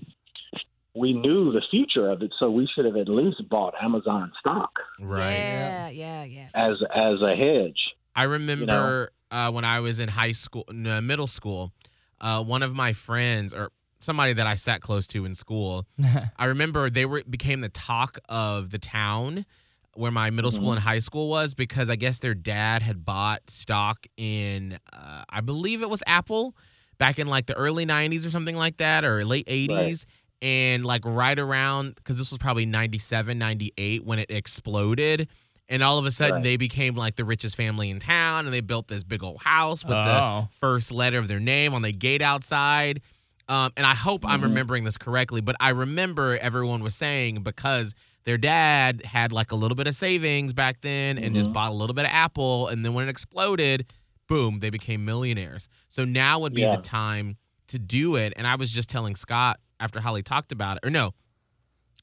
[0.95, 4.71] we knew the future of it, so we should have at least bought Amazon stock
[4.99, 5.35] Right.
[5.35, 6.47] Yeah, yeah, yeah.
[6.53, 7.79] as as a hedge.
[8.15, 11.71] I remember uh, when I was in high school, no, middle school,
[12.19, 15.85] uh, one of my friends or somebody that I sat close to in school,
[16.37, 19.45] I remember they were became the talk of the town
[19.93, 23.49] where my middle school and high school was because I guess their dad had bought
[23.49, 26.55] stock in, uh, I believe it was Apple
[26.97, 30.05] back in like the early 90s or something like that or late 80s.
[30.41, 35.27] And like right around, because this was probably 97, 98 when it exploded.
[35.69, 36.43] And all of a sudden Right.
[36.43, 39.83] they became like the richest family in town and they built this big old house
[39.83, 40.03] with Oh.
[40.03, 43.01] the first letter of their name on the gate outside.
[43.49, 44.43] Um, and I hope I'm Mhm.
[44.43, 49.55] remembering this correctly, but I remember everyone was saying because their dad had like a
[49.55, 51.53] little bit of savings back then and just Mhm.
[51.53, 52.67] bought a little bit of Apple.
[52.67, 53.87] And then when it exploded,
[54.27, 55.67] boom, they became millionaires.
[55.89, 56.75] So now would be Yeah.
[56.75, 57.37] the time
[57.67, 58.33] to do it.
[58.35, 61.13] And I was just telling Scott after Holly talked about it, or no,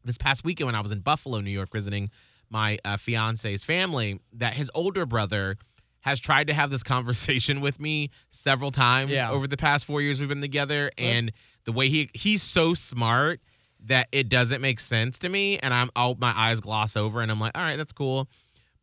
[0.05, 2.11] this past weekend when I was in Buffalo, New York, visiting
[2.51, 5.57] my uh, fiance's family, that his older brother
[6.01, 9.31] has tried to have this conversation with me several times Yeah.
[9.31, 10.91] over the past four years we've been together.
[10.99, 11.33] And
[11.65, 13.41] the way he he's so smart
[13.87, 17.31] that it doesn't make sense to me, and I'm all my eyes gloss over, and
[17.31, 18.29] I'm like, all right, that's cool.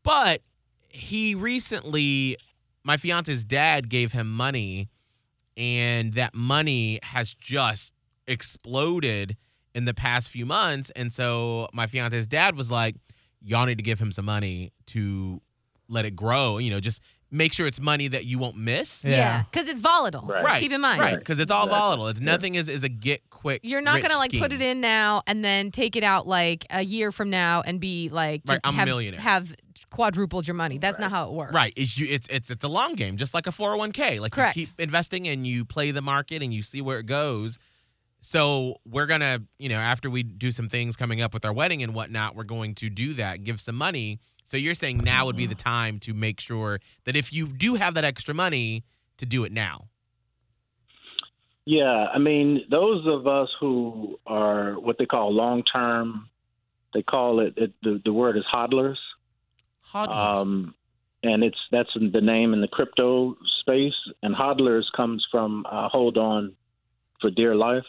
[0.04, 0.42] But
[0.90, 2.38] he recently,
[2.84, 4.90] my fiance's dad gave him money,
[5.58, 7.94] and that money has just
[8.28, 9.38] exploded
[9.74, 10.90] in the past few months.
[10.96, 12.96] And so my fiance's dad was like,
[13.42, 15.42] y'all need to give him some money to
[15.88, 16.58] let it grow.
[16.58, 19.06] You know, just make sure it's money that you won't miss.
[19.06, 20.24] Yeah, because it's volatile.
[20.28, 20.44] Right.
[20.44, 20.62] Right.
[20.62, 21.00] Keep in mind.
[21.00, 21.18] Right.
[21.18, 21.80] Because it's all Exactly.
[21.80, 22.08] volatile.
[22.08, 22.26] It's Yeah.
[22.26, 23.62] nothing is, is a get quick.
[23.64, 26.66] You're not rich gonna like put it in now and then take it out like
[26.70, 29.22] a year from now and be like Right, I'm a have, millionaire.
[29.22, 29.56] have
[29.92, 30.80] quadrupled your money.
[30.80, 31.54] That's not how it works.
[31.54, 31.74] Right.
[31.76, 34.20] It's you it's it's it's a long game, just like a 401k.
[34.20, 34.56] Like Correct.
[34.58, 37.60] you keep investing and you play the market and you see where it goes.
[38.22, 41.84] So we're gonna, you know, after we do some things coming up with our wedding
[41.84, 44.20] and whatnot, we're going to do that, give some money.
[44.46, 47.76] So you're saying now would be the time to make sure that if you do
[47.76, 48.84] have that extra money,
[49.18, 49.86] to do it now.
[51.66, 56.28] Yeah, I mean, those of us who are what they call long term,
[56.94, 58.98] they call it, it the, the word is hodlers.
[59.94, 60.42] Hodlers.
[60.42, 60.76] Um,
[61.24, 63.94] and it's that's the name in the crypto space.
[64.24, 66.54] And hodlers comes from uh, hold on
[67.20, 67.86] for dear life.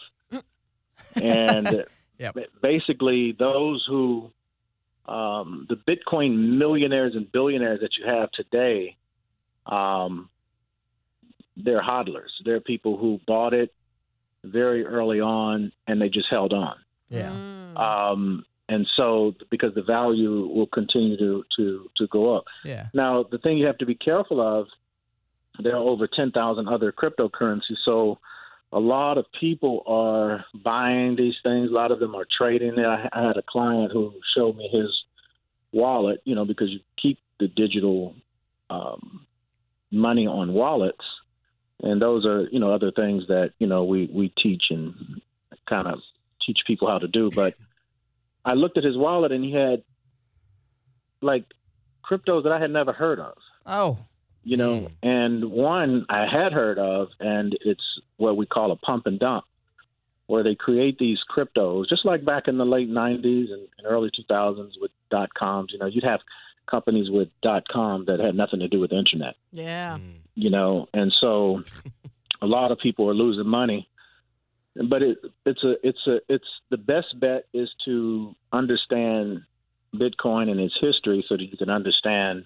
[1.15, 1.85] and
[2.19, 2.37] Yep.
[2.61, 4.31] basically, those who
[5.07, 8.95] um, the Bitcoin millionaires and billionaires that you have today,
[9.65, 10.29] um,
[11.57, 12.29] they're hodlers.
[12.45, 13.73] They're people who bought it
[14.43, 16.75] very early on and they just held on.
[17.09, 17.31] Yeah.
[17.31, 17.77] Mm.
[17.77, 22.45] Um, and so, because the value will continue to, to, to go up.
[22.63, 22.87] Yeah.
[22.93, 24.67] Now, the thing you have to be careful of,
[25.59, 27.77] there are over 10,000 other cryptocurrencies.
[27.83, 28.19] So,
[28.71, 31.69] a lot of people are buying these things.
[31.69, 32.85] A lot of them are trading it.
[32.85, 34.89] I, I had a client who showed me his
[35.71, 38.15] wallet, you know, because you keep the digital
[38.71, 39.27] um,
[39.91, 41.05] money on wallets.
[41.81, 45.21] And those are, you know, other things that, you know, we, we teach and
[45.69, 45.99] kind of
[46.45, 47.29] teach people how to do.
[47.29, 47.55] But
[48.45, 49.83] I looked at his wallet and he had
[51.21, 51.45] like
[52.09, 53.97] cryptos that I had never heard of Oh.
[54.43, 57.83] you know, and one I had heard of, and it's
[58.17, 59.45] what we call a pump and dump.
[60.27, 64.09] where they create these cryptos, just like back in the late '90s and, and early
[64.09, 65.71] 2000s with dot coms.
[65.73, 66.21] You know, you'd have
[66.69, 69.35] companies with dot com that had nothing to do with the internet.
[69.51, 69.97] Yeah.
[69.97, 70.15] Mm.
[70.35, 71.63] You know, and so
[72.41, 73.87] a lot of people are losing money.
[74.75, 79.41] But it, it's a it's a it's the best bet is to understand
[79.95, 82.45] Bitcoin and its history so that you can understand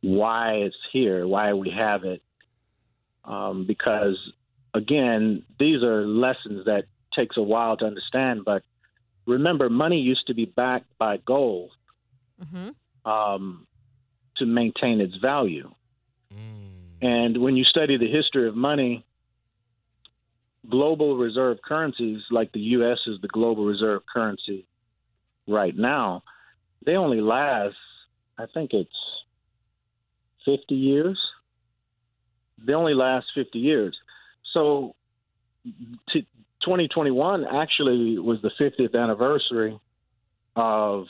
[0.00, 2.22] why it's here, why we have it.
[3.24, 4.16] Um, because
[4.74, 8.44] again, these are lessons that takes a while to understand.
[8.44, 8.62] But
[9.26, 11.72] remember, money used to be backed by gold
[12.50, 12.68] hmm
[13.04, 13.66] um,
[14.36, 15.70] to maintain its value.
[16.32, 17.02] Mm.
[17.02, 19.04] And when you study the history of money,
[20.68, 22.98] global reserve currencies like the U.S.
[23.06, 24.66] is the global reserve currency
[25.46, 26.22] right now,
[26.84, 27.76] they only last,
[28.38, 28.90] I think it's
[30.44, 31.18] 50 years.
[32.64, 33.96] They only last 50 years.
[34.52, 34.94] So
[36.12, 36.26] t-
[36.62, 39.78] 2021 actually was the 50th anniversary
[40.56, 41.06] of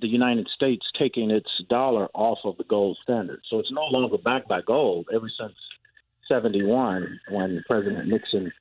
[0.00, 3.40] the United States taking its dollar off of the gold standard.
[3.48, 5.54] So it's no longer backed by gold ever since
[6.28, 8.52] 71 when President Nixon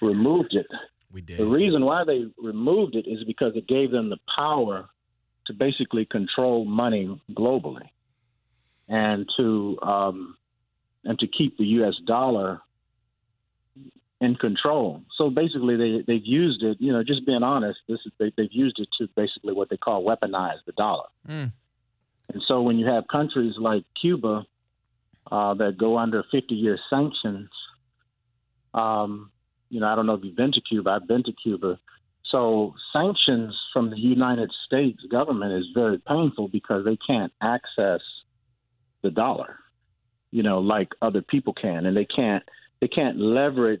[0.00, 0.66] removed it.
[1.12, 1.38] We did.
[1.38, 4.88] The reason why they removed it is because it gave them the power
[5.46, 7.88] to basically control money globally
[8.88, 10.36] and to um,
[11.04, 11.94] and to keep the U.S.
[12.06, 12.60] dollar
[14.20, 15.02] in control.
[15.18, 16.78] So basically, they they've used it.
[16.80, 19.76] You know, just being honest, this is they, they've used it to basically what they
[19.76, 21.08] call weaponize the dollar.
[21.28, 21.52] Mm.
[22.32, 24.46] And so when you have countries like Cuba
[25.32, 27.48] uh, that go under 50-year sanctions,
[28.74, 29.30] um,
[29.70, 30.90] you know, I don't know if you've been to Cuba.
[30.90, 31.80] I've been to Cuba.
[32.30, 38.00] So sanctions from the United States government is very painful because they can't access
[39.02, 39.56] the dollar,
[40.30, 42.42] you know, like other people can, and they can't
[42.80, 43.80] they can't leverage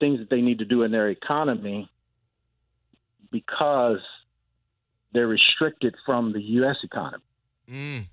[0.00, 1.88] things that they need to do in their economy
[3.30, 4.00] because
[5.12, 6.76] they're restricted from the U.S.
[6.82, 7.22] economy.
[7.70, 8.06] Mm.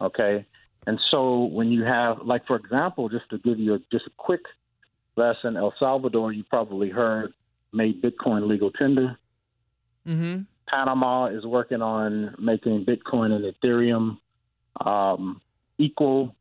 [0.00, 0.46] Okay.
[0.86, 4.12] And so when you have, like, for example, just to give you a, just a
[4.16, 4.40] quick
[5.16, 7.32] lesson, El Salvador, you probably heard,
[7.72, 9.18] made Bitcoin legal tender.
[10.06, 10.42] Mm-hmm.
[10.68, 14.18] Panama is working on making Bitcoin and Ethereum
[14.84, 15.40] um,
[15.78, 16.34] equal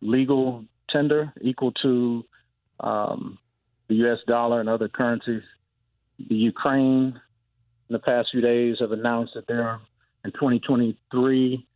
[0.00, 2.24] legal tender, equal to
[2.80, 3.38] um,
[3.88, 4.18] the U.S.
[4.26, 5.42] dollar and other currencies.
[6.28, 7.20] The Ukraine,
[7.88, 9.80] in the past few days, have announced that they're
[10.24, 11.66] in 2023,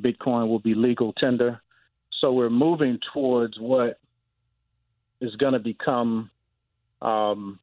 [0.00, 1.60] Bitcoin will be legal tender.
[2.20, 3.98] So we're moving towards what
[5.20, 6.30] is going to become
[7.02, 7.58] um,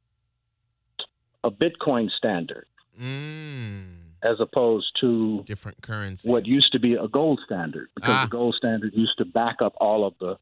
[1.43, 2.65] a Bitcoin standard
[2.99, 4.13] Mm.
[4.23, 6.27] as opposed to Different currencies.
[6.27, 8.23] what used to be a gold standard because Ah.
[8.25, 10.35] the gold standard used to back up all of the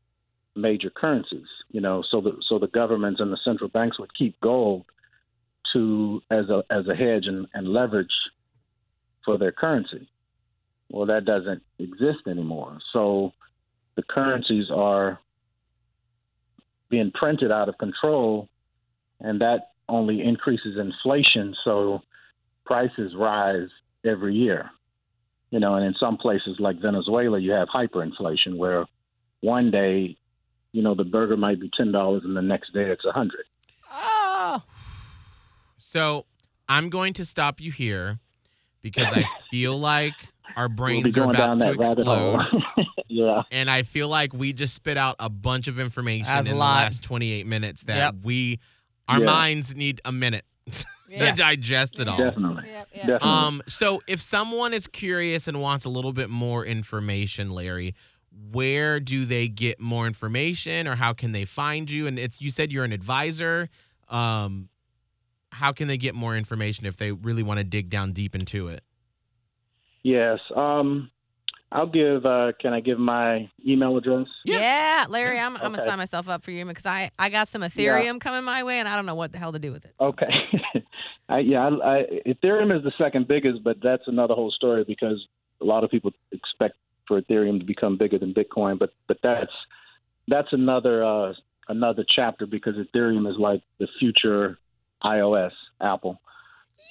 [0.56, 4.40] major currencies you know so the so the governments and the central banks would keep
[4.40, 4.86] gold
[5.74, 8.16] to as a as a hedge and, and leverage
[9.26, 10.08] for their currency
[10.90, 13.32] well that doesn't exist anymore so
[13.96, 15.20] the currencies are
[16.90, 18.48] being printed out of control
[19.20, 22.02] and that only increases inflation so
[22.66, 23.70] prices rise
[24.04, 24.70] every year
[25.56, 28.86] you know, and in some places like Venezuela, you have hyperinflation where
[29.40, 30.18] one day,
[30.74, 33.46] you know, the burger might be ten dollars, and the next day it's a hundred.
[33.90, 34.62] Oh.
[35.78, 36.26] So
[36.68, 38.20] I'm going to stop you here
[38.82, 40.16] because I feel like
[40.56, 42.42] our We'll brains are about down to that explode.
[43.08, 46.54] yeah, And I feel like we just spit out a bunch of information That's in
[46.54, 48.16] the last 28 minutes that Yep.
[48.24, 48.60] we,
[49.08, 49.26] our Yeah.
[49.26, 50.46] minds need a minute
[51.10, 51.38] Yes.
[51.38, 52.18] to digest it all.
[52.18, 53.06] definitely, Yep, yep.
[53.08, 53.30] definitely.
[53.30, 57.94] Um, so if someone is curious and wants a little bit more information, Larry,
[58.52, 62.06] where do they get more information or how can they find you?
[62.08, 63.70] And it's you said you're an advisor.
[64.10, 64.68] Um,
[65.52, 68.68] how can they get more information if they really want to dig down deep into
[68.68, 68.84] it?
[70.06, 70.40] Yes.
[70.56, 71.10] Um,
[71.72, 72.26] I'll give.
[72.26, 74.28] Uh, can I give my email address?
[74.46, 74.60] Yeah.
[74.60, 77.64] Yeah, Larry, I'm, I'm gonna sign myself up for you because I, I got some
[77.64, 79.94] Ethereum coming my way and I don't know what the hell to do with it.
[80.00, 80.30] Okay.
[81.30, 85.26] I, yeah, I, I, Ethereum is the second biggest, but that's another whole story because
[85.62, 86.76] a lot of people expect
[87.08, 89.52] for Ethereum to become bigger than Bitcoin, but but that's
[90.28, 91.34] that's another uh,
[91.68, 94.58] another chapter because Ethereum is like the future
[95.04, 96.22] iOS, Apple.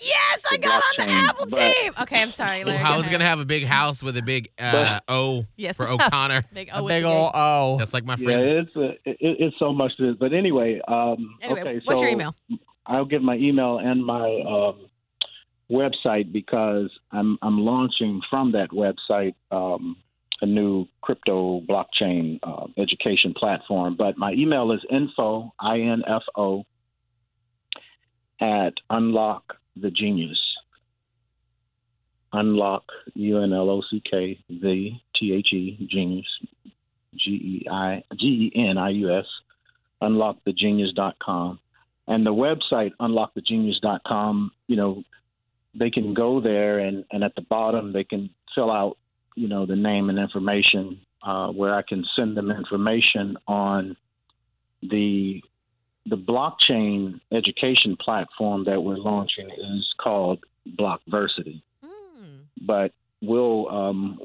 [0.02, 1.92] Yes, I got on the Apple but- team.
[2.02, 2.82] Okay, I'm sorry, Larry.
[2.82, 5.88] Well, I was gonna have a big house with a big uh, O yes for
[5.94, 7.38] O'Connor, Big A O with big the old A.
[7.38, 7.76] O.
[7.78, 10.16] just like my Yeah, it's a, it, it's so much to this.
[10.18, 11.80] But anyway, um, Anyway, okay.
[11.84, 12.34] what's so your email?
[12.86, 14.86] I'll give my email and my um,
[15.70, 19.96] website because I'm I'm launching from that website um,
[20.42, 23.96] a new crypto blockchain uh, education platform.
[23.96, 26.64] But my email is info i n f o
[28.40, 30.40] at unlock the genius.
[32.32, 32.84] Unlock
[33.14, 36.26] U N L O C K the T H E genius
[37.16, 39.26] G E I G E N I U S
[40.02, 41.60] unlockthegenius.com
[42.08, 45.02] and the website unlockthegenius.com you know
[45.78, 48.98] they can go there and and at the bottom they can fill out
[49.36, 53.96] you know the name and information uh, where I can send them information on
[54.82, 55.40] the
[56.06, 60.38] the blockchain education platform that we're launching is called
[60.78, 61.62] Blockversity
[62.24, 62.36] Hmm.
[62.66, 64.18] but we'll um,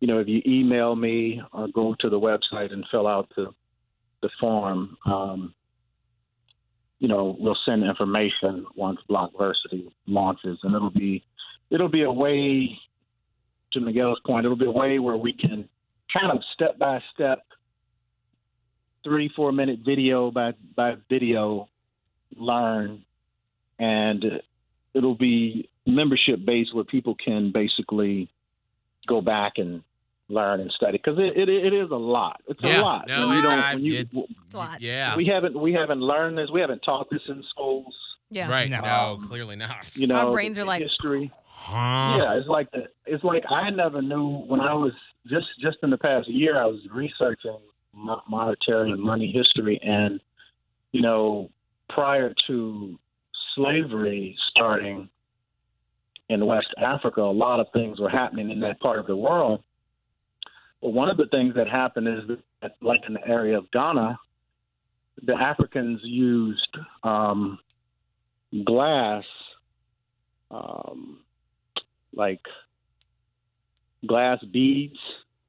[0.00, 3.50] you know if you email me or go to the website and fill out the
[4.22, 5.54] the form um,
[6.98, 11.22] you know we'll send information once blockversity launches and it'll be
[11.70, 12.76] it'll be a way
[13.72, 15.68] to miguel's point it'll be a way where we can
[16.12, 17.42] kind of step by step
[19.04, 21.68] three four minute video by by video
[22.36, 23.04] learn
[23.78, 24.24] and
[24.94, 28.28] it'll be membership based where people can basically
[29.06, 29.82] go back and
[30.28, 32.42] learn and study because it, it it is a lot.
[32.48, 32.80] It's yeah.
[32.80, 33.08] a lot.
[33.08, 34.80] No, When you don't- I- when you- it's- It's a lot.
[34.82, 35.16] yeah.
[35.16, 36.50] we haven't we haven't learned this.
[36.50, 37.94] We haven't taught this in schools.
[38.30, 38.50] Yeah.
[38.50, 38.68] right.
[38.68, 39.18] No, No.
[39.26, 39.96] clearly not.
[39.96, 41.30] You know, Our brains are like- history.
[41.46, 42.18] Huh.
[42.18, 44.92] Yeah, it's like the, it's like I never knew when I was
[45.26, 47.60] just just in the past year I was researching mo-
[47.92, 50.20] monetary and money history, and
[50.92, 51.50] you know,
[51.88, 52.98] prior to
[53.54, 55.08] slavery starting
[56.28, 59.62] in West Africa, a lot of things were happening in that part of the world.
[60.80, 64.18] But one of the things that happened is that, like in the area of Ghana,
[65.22, 67.58] the Africans used um,
[68.64, 69.24] glass,
[70.50, 71.20] um,
[72.12, 72.42] like
[74.06, 74.98] glass beads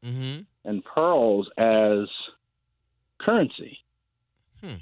[0.06, 0.42] Mm-hmm.
[0.66, 2.08] And pearls as
[3.20, 3.80] currency.
[4.62, 4.76] Hmm.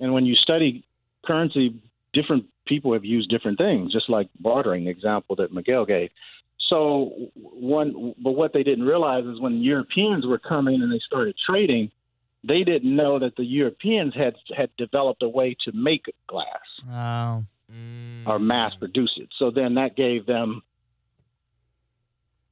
[0.00, 0.84] And when you study
[1.24, 1.74] currency,
[2.12, 6.10] different people have used different things, just like bartering the example that Miguel gave.
[6.68, 11.34] So one, but what they didn't realize is when Europeans were coming and they started
[11.44, 11.90] trading,
[12.44, 16.46] they didn't know that the Europeans had had developed a way to make glass
[16.88, 17.44] Oh.
[17.72, 18.26] Mm.
[18.26, 19.28] or mass produce it.
[19.38, 20.62] So then that gave them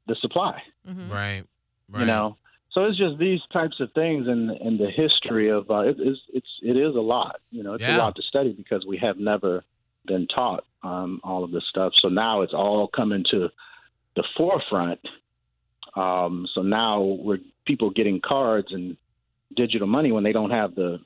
[0.06, 1.10] the supply Mhm.
[1.10, 1.44] Right.
[1.90, 2.00] Right.
[2.00, 2.37] you know
[2.72, 6.18] so it's just these types of things in in the history of uh, it is
[6.33, 7.96] it's it is a lot you know it's Yeah.
[7.96, 9.64] a lot to study because we have never
[10.07, 13.48] been taught um, all of this stuff so now it's all coming to
[14.16, 15.00] the forefront
[15.96, 18.96] um, so now we're people getting cards and
[19.57, 21.00] digital money when they don't have the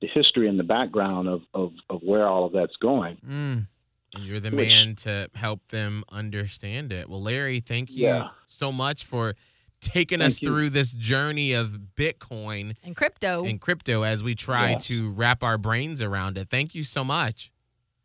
[0.00, 3.66] the history and the background of, of, of where all of that's going Mm.
[4.14, 7.10] And you're the Which- man to help them understand it.
[7.10, 8.28] Well, Larry, thank you Yeah.
[8.46, 9.34] so much for
[9.80, 10.48] taking Thank us you.
[10.48, 13.44] through this journey of Bitcoin And crypto.
[13.44, 14.78] and crypto as we try Yeah.
[14.78, 16.48] to wrap our brains around it.
[16.50, 17.50] Thank you so much.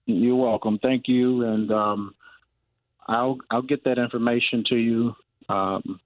[0.06, 0.80] You're welcome.
[0.80, 2.16] Thank you, and um,
[3.08, 5.16] I'll I'll get that information to you.
[5.50, 6.00] Um,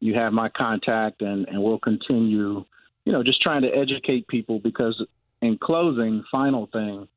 [0.00, 2.64] you have my contact, and and we'll continue.
[3.04, 5.02] You know, just trying to educate people because,
[5.42, 7.08] in closing, final thing,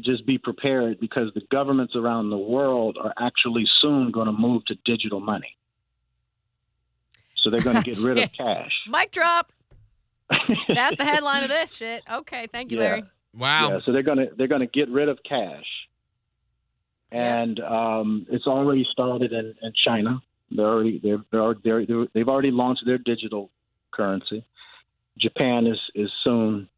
[0.00, 4.64] just be prepared because the governments around the world are actually soon going to move
[4.66, 5.56] to digital money.
[7.46, 8.72] So they're going to get rid of cash.
[8.88, 9.52] Mic drop.
[10.68, 12.02] That's the headline of this shit.
[12.12, 12.84] Okay, thank you, Yeah.
[12.84, 13.04] Larry.
[13.38, 13.68] Wow.
[13.70, 15.64] Yeah, so they're gonna they're gonna get rid of cash,
[17.12, 20.20] and um, it's already started in, in China.
[20.50, 23.50] They're already they're, they're, they're, they're they've already launched their digital
[23.92, 24.44] currency.
[25.18, 26.68] Japan is is soon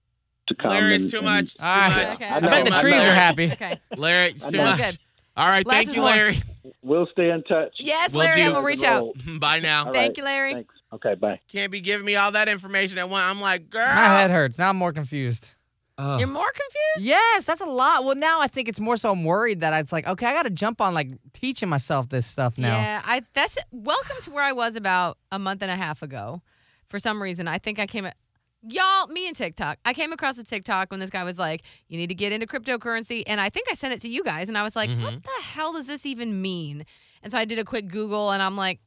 [0.49, 0.73] to come.
[0.73, 1.45] Larry, it's and- too and- much.
[1.45, 2.07] It's too All right.
[2.09, 2.15] much.
[2.17, 2.27] Okay.
[2.29, 3.09] I I bet the trees know.
[3.11, 3.53] are happy.
[3.53, 3.81] Okay.
[3.97, 4.79] Larry, it's too much.
[4.79, 4.99] Good.
[5.39, 5.67] All right.
[5.67, 6.11] Less Thank is you, more.
[6.11, 6.43] Larry.
[6.83, 7.75] We'll stay in touch.
[7.79, 8.53] Yes, We'll Larry, do.
[8.53, 9.13] we'll reach out.
[9.41, 9.87] Bye now.
[9.87, 10.17] All Thank right.
[10.19, 10.53] you, Larry.
[10.55, 10.75] Thanks.
[10.93, 11.41] Okay, bye.
[11.49, 13.25] Can't be giving me all that information at once.
[13.25, 13.87] I'm like, girl.
[13.87, 14.59] My head hurts.
[14.59, 15.53] Now I'm more confused.
[15.99, 16.21] Ugh.
[16.21, 17.07] You're more confused?
[17.09, 18.05] Yes, that's a lot.
[18.05, 20.45] Well, now I think it's more so I'm worried that it's like, okay, I got
[20.45, 22.77] to jump on like teaching myself this stuff now.
[22.79, 26.41] Yeah, I that's welcome to where I was about a month and a half ago.
[26.89, 28.17] For some reason, I think I came at
[28.63, 29.79] y'all, me and TikTok.
[29.85, 32.47] I came across a TikTok when this guy was like, "You need to get into
[32.47, 35.03] cryptocurrency," and I think I sent it to you guys, and I was like, Mhm.
[35.03, 36.85] "What the hell does this even mean?"
[37.23, 38.81] And so I did a quick Google, and I'm like.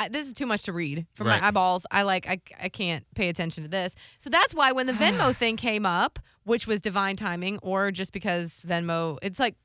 [0.00, 1.40] I, this is too much to read for Right.
[1.40, 1.84] my eyeballs.
[1.90, 3.96] I like I, I can't pay attention to this.
[4.20, 8.12] So that's why when the Venmo thing came up, which was divine timing, or just
[8.12, 9.56] because Venmo, it's like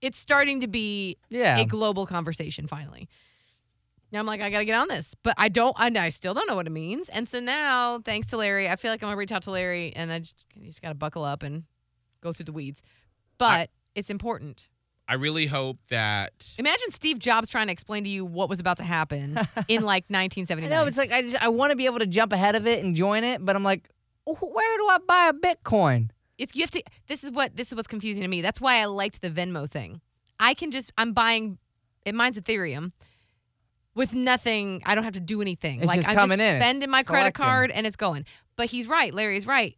[0.00, 1.58] it's starting to be Yeah.
[1.58, 3.10] a global conversation finally.
[4.14, 5.74] Now I'm like, I gotta get on this, but I don't.
[5.76, 7.08] I, I still don't know what it means.
[7.08, 9.92] And so now, thanks to Larry, I feel like I'm gonna reach out to Larry,
[9.96, 11.64] and I just you just gotta buckle up and
[12.20, 12.80] go through the weeds.
[13.38, 14.68] But it's important.
[15.08, 18.76] I really hope that Imagine Steve Jobs trying to explain to you what was about
[18.76, 19.36] to happen
[19.68, 20.70] in like I 1979.
[20.70, 22.84] know it's like I just I want to be able to jump ahead of it
[22.84, 23.90] and join it, but I'm like,
[24.28, 26.10] "Oh, where do I buy a Bitcoin?
[26.38, 28.78] it's you have to this is what this is what's confusing to me that's why
[28.80, 30.00] i liked the venmo thing
[30.40, 31.58] i can just i'm buying
[32.04, 32.90] it mine's ethereum
[33.94, 35.78] with nothing i don't have to do anything.
[35.78, 37.44] It's like just i'm coming just in, it's spending my credit collecting.
[37.44, 38.24] card and it's going.
[38.56, 39.12] But he's right.
[39.12, 39.76] Larry's right.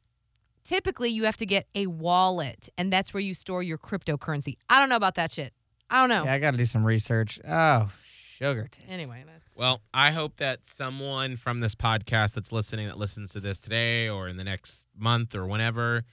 [0.64, 4.56] Typically you have to get a wallet and that's where you store your cryptocurrency.
[4.68, 5.52] I don't know about that shit.
[5.88, 6.24] I don't know.
[6.24, 7.38] Yeah, I got to do some research.
[7.48, 7.88] Oh,
[8.36, 8.84] sugar tits.
[8.88, 13.40] anyway that's Well, I hope that someone from this podcast that's listening that listens to
[13.40, 16.04] this today or in the next month or whenever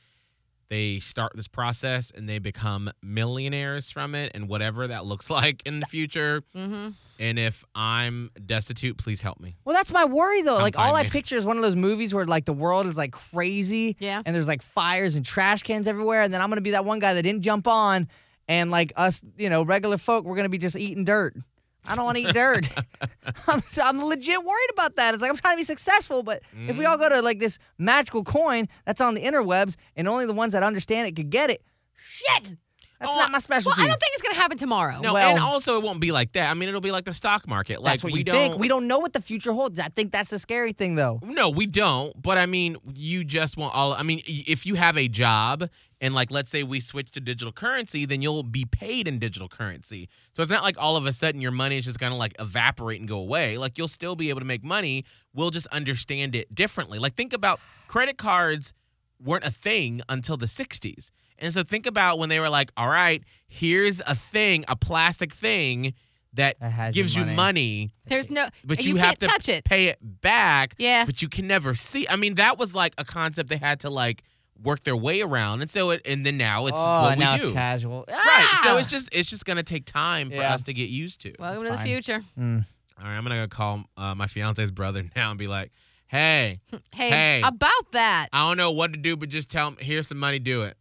[0.70, 5.62] they start this process and they become millionaires from it and whatever that looks like
[5.66, 6.44] in the future.
[6.56, 6.90] mm-hmm.
[7.20, 9.56] And if I'm destitute, please help me.
[9.66, 10.56] Well, that's my worry though.
[10.56, 12.88] Come like all find I picture is one of those movies where like the world
[12.88, 14.22] is like crazy, Yeah.
[14.26, 17.00] and there's like fires and trash cans everywhere, and then I'm gonna be that one
[17.00, 18.08] guy that didn't jump on,
[18.48, 21.36] and like us, you know, regular folk, we're gonna be just eating dirt.
[21.86, 22.70] I don't want to eat dirt.
[23.48, 25.14] I'm, I'm legit worried about that.
[25.14, 27.60] It's like I'm trying to be successful, but if we all go to like this
[27.78, 31.50] magical coin that's on the interwebs, and only the ones that understand it could get
[31.50, 31.62] it,
[31.96, 32.56] shit,
[33.04, 33.76] that's Oh, not my specialty.
[33.78, 36.12] well i don't think it's gonna happen tomorrow No, Well- and also it won't be
[36.12, 36.50] like that.
[36.50, 37.82] I mean, it'll be like the stock market.
[37.82, 38.58] Like that's what we you don't think.
[38.58, 39.80] We don't know what the future holds.
[39.80, 41.20] I think that's the scary thing, though.
[41.24, 42.20] No, we don't.
[42.22, 43.94] But I mean, you just want all.
[43.94, 45.70] I mean, if you have a job
[46.02, 49.48] and like, let's say we switch to digital currency, then you'll be paid in digital
[49.48, 50.10] currency.
[50.34, 53.00] So it's not like all of a sudden your money is just gonna like evaporate
[53.00, 53.58] and go away.
[53.58, 55.06] Like you'll still be able to make money.
[55.34, 57.00] We'll just understand it differently.
[57.00, 58.74] Like think about credit cards
[59.24, 61.10] weren't a thing until the 60s.
[61.40, 65.34] And so think about when they were like, all right, here's a thing, a plastic
[65.34, 65.94] thing
[66.34, 67.36] that That gives you money.
[67.36, 70.74] money there's no but you, you, have to touch it pay it back.
[70.80, 71.06] Yeah.
[71.06, 72.08] But you can never see.
[72.10, 74.24] I mean, that was like a concept they had to like
[74.64, 77.40] work their way around, and so it, and then now it's oh, what now we
[77.42, 77.46] do.
[77.48, 78.06] it's casual.
[78.08, 78.60] Right.
[78.64, 78.78] So Ah!
[78.80, 80.54] it's just it's just gonna take time for Yeah.
[80.54, 81.34] us to get used to.
[81.38, 82.66] welcome to the future Mm.
[83.00, 85.72] All right, I'm gonna go call uh, my fiance's brother now and be like,
[86.08, 86.62] "Hey,
[86.94, 87.42] hey, Hey.
[87.44, 90.40] about that I don't know what to do, but just tell him Here's some money.
[90.40, 90.78] Do it.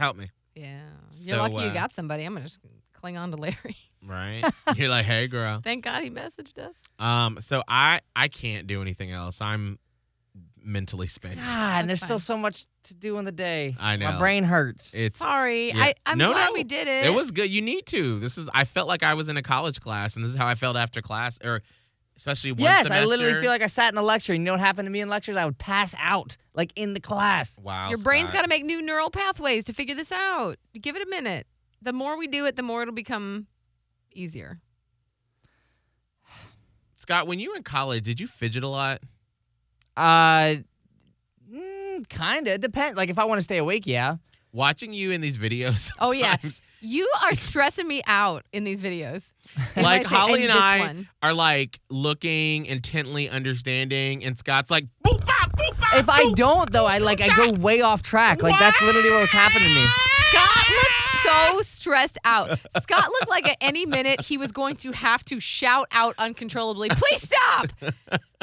[0.00, 0.80] Help me." Yeah.
[1.22, 2.24] You're So, lucky you uh, got somebody.
[2.24, 2.60] I'm going to just
[2.92, 3.76] cling on to Larry.
[4.02, 4.42] Right?
[4.76, 6.82] You're like, "Hey, girl." Thank God he messaged us.
[6.98, 7.38] Um.
[7.40, 9.42] So I I can't do anything else.
[9.42, 9.78] I'm
[10.62, 11.36] mentally spent.
[11.36, 12.20] God, and there's That's still fine.
[12.20, 13.76] so much to do in the day.
[13.78, 14.12] I know.
[14.12, 14.92] My brain hurts.
[14.94, 15.68] It's Sorry.
[15.68, 15.82] Yeah.
[15.82, 16.52] I, I'm No, glad no.
[16.54, 17.04] we did it.
[17.04, 17.50] It was good.
[17.50, 18.18] You need to.
[18.20, 18.48] This is.
[18.54, 20.76] I felt like I was in a college class, and this is how I felt
[20.78, 21.60] after class, or
[22.20, 23.02] especially one yes, semester.
[23.02, 24.34] I literally feel like I sat in a lecture.
[24.34, 25.36] And you know what happened to me in lectures?
[25.36, 27.58] I would pass out, like in the class.
[27.62, 27.88] wow.
[27.88, 30.58] Your brain's got to make new neural pathways to figure this out.
[30.78, 31.46] Give it a minute.
[31.80, 33.46] The more we do it, the more it'll become
[34.12, 34.60] easier.
[36.94, 39.00] Scott, when you were in college, did you fidget a lot?
[39.96, 40.56] Uh,
[41.50, 42.60] mm, kind of.
[42.60, 42.98] Depend.
[42.98, 44.16] Like if I want to stay awake, yeah.
[44.52, 45.90] Watching you in these videos.
[46.00, 46.36] Oh, yeah.
[46.80, 49.32] You are stressing me out in these videos.
[49.76, 51.08] And Like say, Holly and and I one.
[51.22, 56.72] are like looking intently, understanding, and Scott's like, boop, bop, boop, bop, If I don't
[56.72, 58.42] though, I like I go way off track.
[58.42, 59.86] Like that's literally what was happening to me.
[60.30, 62.58] Scott looked so stressed out.
[62.80, 66.88] Scott looked like at any minute he was going to have to shout out uncontrollably,
[66.90, 67.66] please stop.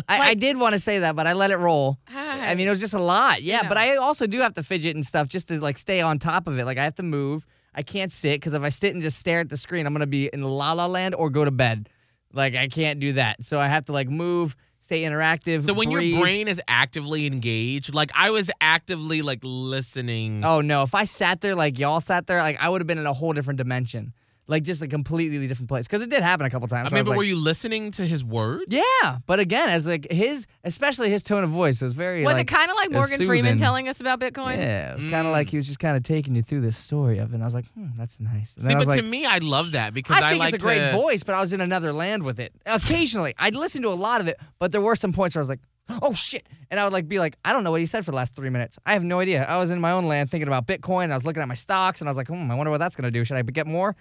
[0.07, 1.97] I, I did want to say that, but I let it roll.
[2.13, 3.41] I mean, it was just a lot.
[3.41, 3.69] Yeah, know.
[3.69, 6.47] but I also do have to fidget and stuff just to like stay on top
[6.47, 6.65] of it.
[6.65, 7.45] Like I have to move.
[7.73, 10.07] I can't sit because if I sit and just stare at the screen, I'm gonna
[10.07, 11.89] be in la la land or go to bed.
[12.33, 13.43] Like I can't do that.
[13.45, 14.55] So I have to like move,
[14.87, 15.65] stay interactive.
[15.65, 16.13] So when breathe.
[16.13, 20.45] your brain is actively engaged, like I was actively like listening.
[20.45, 20.81] Oh no!
[20.81, 23.13] If I sat there like y'all sat there, like I would have been in a
[23.13, 24.13] whole different dimension,
[24.47, 25.87] like just a completely different place.
[25.87, 26.87] Because it did happen a couple times.
[26.87, 28.65] I mean, was but like, were you listening to his words?
[28.69, 32.23] Yeah, but again, as like his, especially his tone of voice was very.
[32.23, 34.57] Was like, it kind of like it was Morgan Freeman telling us about Bitcoin?
[34.57, 35.31] Yeah, it was kind of Mm.
[35.31, 37.35] like he was just kind of taking you through this story of it.
[37.35, 38.55] And I was like, hmm, that's nice.
[38.55, 40.63] And See, but was to me, I love that because I I, think like it's
[40.63, 42.53] a great to, voice, but I was in another land with it.
[42.65, 45.43] Occasionally, I'd listen to a lot of it, but there were some points where I
[45.43, 45.59] was like,
[46.01, 46.45] oh shit.
[46.69, 48.35] And I would like be like, I don't know what he said for the last
[48.35, 48.77] three minutes.
[48.85, 49.43] I have no idea.
[49.45, 51.11] I was in my own land thinking about Bitcoin.
[51.11, 52.95] I was looking at my stocks and I was like, hmm, I wonder what that's
[52.95, 53.23] going to do.
[53.23, 53.95] Should I get more?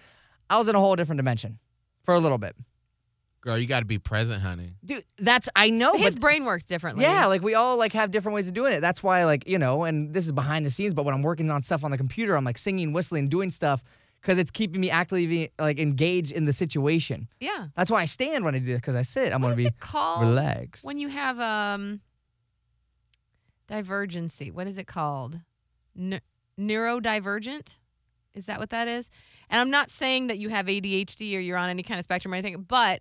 [0.49, 1.59] I was in a whole different dimension
[2.05, 2.55] for a little bit.
[3.40, 4.72] Girl, you got to be present, honey.
[4.84, 5.97] Dude, that's, I know.
[5.97, 7.05] His but brain works differently.
[7.05, 8.80] Yeah, like we all like have different ways of doing it.
[8.80, 11.49] That's why like, you know, and this is behind the scenes, but when I'm working
[11.51, 13.84] on stuff on the computer, I'm like singing, whistling, doing stuff
[14.22, 17.28] cuz it's keeping me actively like engaged in the situation.
[17.38, 17.68] Yeah.
[17.76, 19.32] That's why I stand when I do this cuz I sit.
[19.32, 20.84] I'm What going is to be it called relaxed.
[20.84, 22.01] when you have um
[23.68, 24.51] divergency?
[24.51, 25.40] What is it called?
[25.94, 26.20] Ne-
[26.59, 27.78] neurodivergent?
[28.37, 29.09] Is that what that is?
[29.51, 32.32] And I'm not saying that you have ADHD or you're on any kind of spectrum
[32.32, 33.01] or anything, but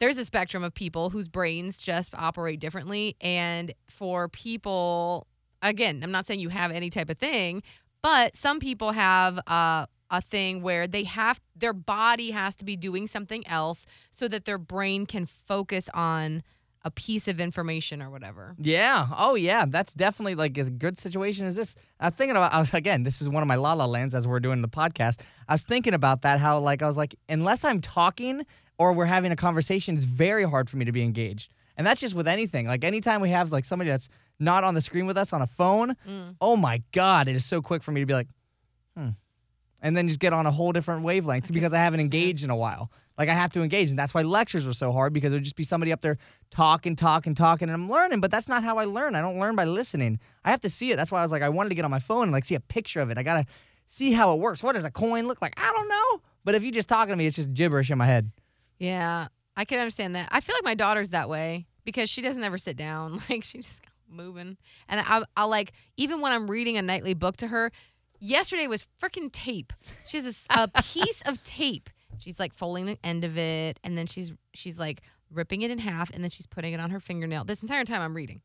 [0.00, 3.16] there's a spectrum of people whose brains just operate differently.
[3.20, 5.28] And for people,
[5.60, 7.62] again, I'm not saying you have any type of thing,
[8.02, 12.76] but some people have uh, a thing where they have their body has to be
[12.76, 16.42] doing something else so that their brain can focus on
[16.84, 18.54] a piece of information or whatever.
[18.58, 19.06] Yeah.
[19.16, 19.64] Oh, yeah.
[19.68, 21.46] That's definitely like a good situation.
[21.46, 21.76] Is this?
[22.00, 22.52] I was thinking about.
[22.52, 23.02] I was again.
[23.02, 25.20] This is one of my la la lands as we're doing the podcast.
[25.48, 26.40] I was thinking about that.
[26.40, 28.44] How like I was like, unless I'm talking
[28.78, 31.52] or we're having a conversation, it's very hard for me to be engaged.
[31.76, 32.66] And that's just with anything.
[32.66, 34.08] Like anytime we have like somebody that's
[34.38, 35.96] not on the screen with us on a phone.
[36.40, 38.28] Oh my god, it is so quick for me to be like,
[38.96, 39.10] hmm,
[39.80, 42.56] and then just get on a whole different wavelength because I haven't engaged in a
[42.56, 42.90] while.
[43.22, 45.54] Like I have to engage, and that's why lectures were so hard because there'd just
[45.54, 46.18] be somebody up there
[46.50, 48.20] talking, talking, talking, and I'm learning.
[48.20, 49.14] But that's not how I learn.
[49.14, 50.18] I don't learn by listening.
[50.44, 50.96] I have to see it.
[50.96, 52.56] That's why I was like, I wanted to get on my phone and like see
[52.56, 53.18] a picture of it.
[53.18, 53.46] I gotta
[53.86, 54.60] see how it works.
[54.60, 55.54] What does a coin look like?
[55.56, 56.22] I don't know.
[56.44, 58.32] But if you just talking to me, it's just gibberish in my head.
[58.80, 60.28] Yeah, I can understand that.
[60.32, 63.20] I feel like my daughter's that way because she doesn't ever sit down.
[63.30, 64.56] Like she's just moving,
[64.88, 67.70] and I, I'll like even when I'm reading a nightly book to her.
[68.24, 69.72] Yesterday was freaking tape.
[70.06, 71.90] She has a piece of tape.
[72.18, 75.78] She's like folding the end of it, and then she's she's like ripping it in
[75.78, 77.44] half, and then she's putting it on her fingernail.
[77.44, 78.40] This entire time I'm reading.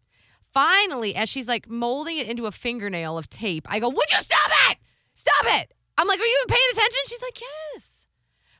[0.53, 4.21] Finally, as she's like molding it into a fingernail of tape, I go, "Would you
[4.21, 4.77] stop it?
[5.13, 8.07] Stop it!" I'm like, "Are you even paying attention?" She's like, "Yes,"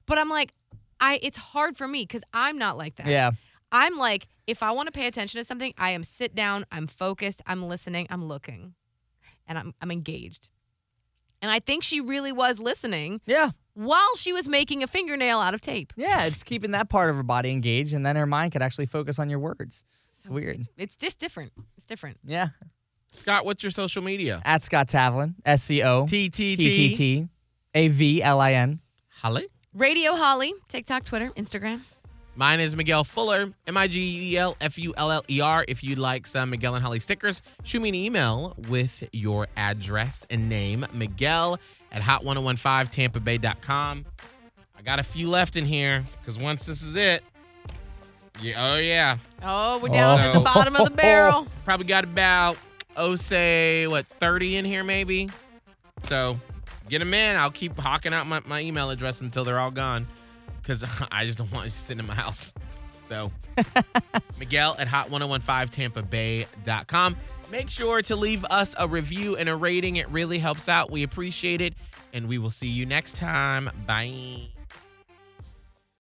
[0.05, 0.53] but I'm like,
[0.99, 3.08] I it's hard for me because I'm not like that.
[3.08, 3.32] Yeah.
[3.72, 6.88] I'm like, if I want to pay attention to something, I am sit down, I'm
[6.88, 8.76] focused, I'm listening, I'm looking,
[9.45, 10.49] and I'm I'm engaged.
[11.41, 13.51] And I think she really was listening Yeah.
[13.78, 15.93] While she was making a fingernail out of tape.
[15.95, 16.25] Yeah.
[16.25, 19.19] It's keeping that part of her body engaged, and then her mind could actually focus
[19.19, 19.84] on your words.
[20.17, 20.61] It's weird.
[20.61, 21.51] It's, it's just different.
[21.75, 22.17] It's different.
[22.25, 22.47] Yeah.
[23.11, 24.41] Scott, what's your social media?
[24.43, 26.97] At Scott Tavlin, S C O T T TTT.
[26.97, 27.28] T
[27.75, 28.80] A V L I N.
[29.09, 29.45] Holly.
[29.75, 31.82] Radio Holly, TikTok, Twitter, Instagram.
[32.36, 35.65] Mine is Miguel Fullana, M I G E L F U L L E R.
[35.67, 40.25] If you'd like some Miguel and Holly stickers, shoot me an email with your address
[40.32, 41.59] and name, Miguel
[41.91, 44.05] at hot1015tampabay.com.
[44.77, 47.23] I got a few left in here because once this is it,
[48.41, 50.43] yeah, oh yeah, Oh, we're down at the Oh.
[50.43, 51.47] bottom of the barrel.
[51.65, 52.57] probably got about,
[52.95, 55.29] oh, say, what, 30 in here maybe?
[56.03, 56.38] So
[56.89, 57.35] get them in.
[57.35, 60.05] I'll keep hawking out my, my email address until they're all gone
[60.61, 62.53] because I just don't want you sitting in my house.
[63.07, 63.31] So
[64.39, 67.15] Miguel at hot1015tampabay.com.
[67.49, 69.95] Make sure to leave us a review and a rating.
[69.95, 70.91] It really helps out.
[70.91, 71.73] We appreciate it.
[72.13, 73.69] And we will see you next time.
[73.85, 74.47] Bye.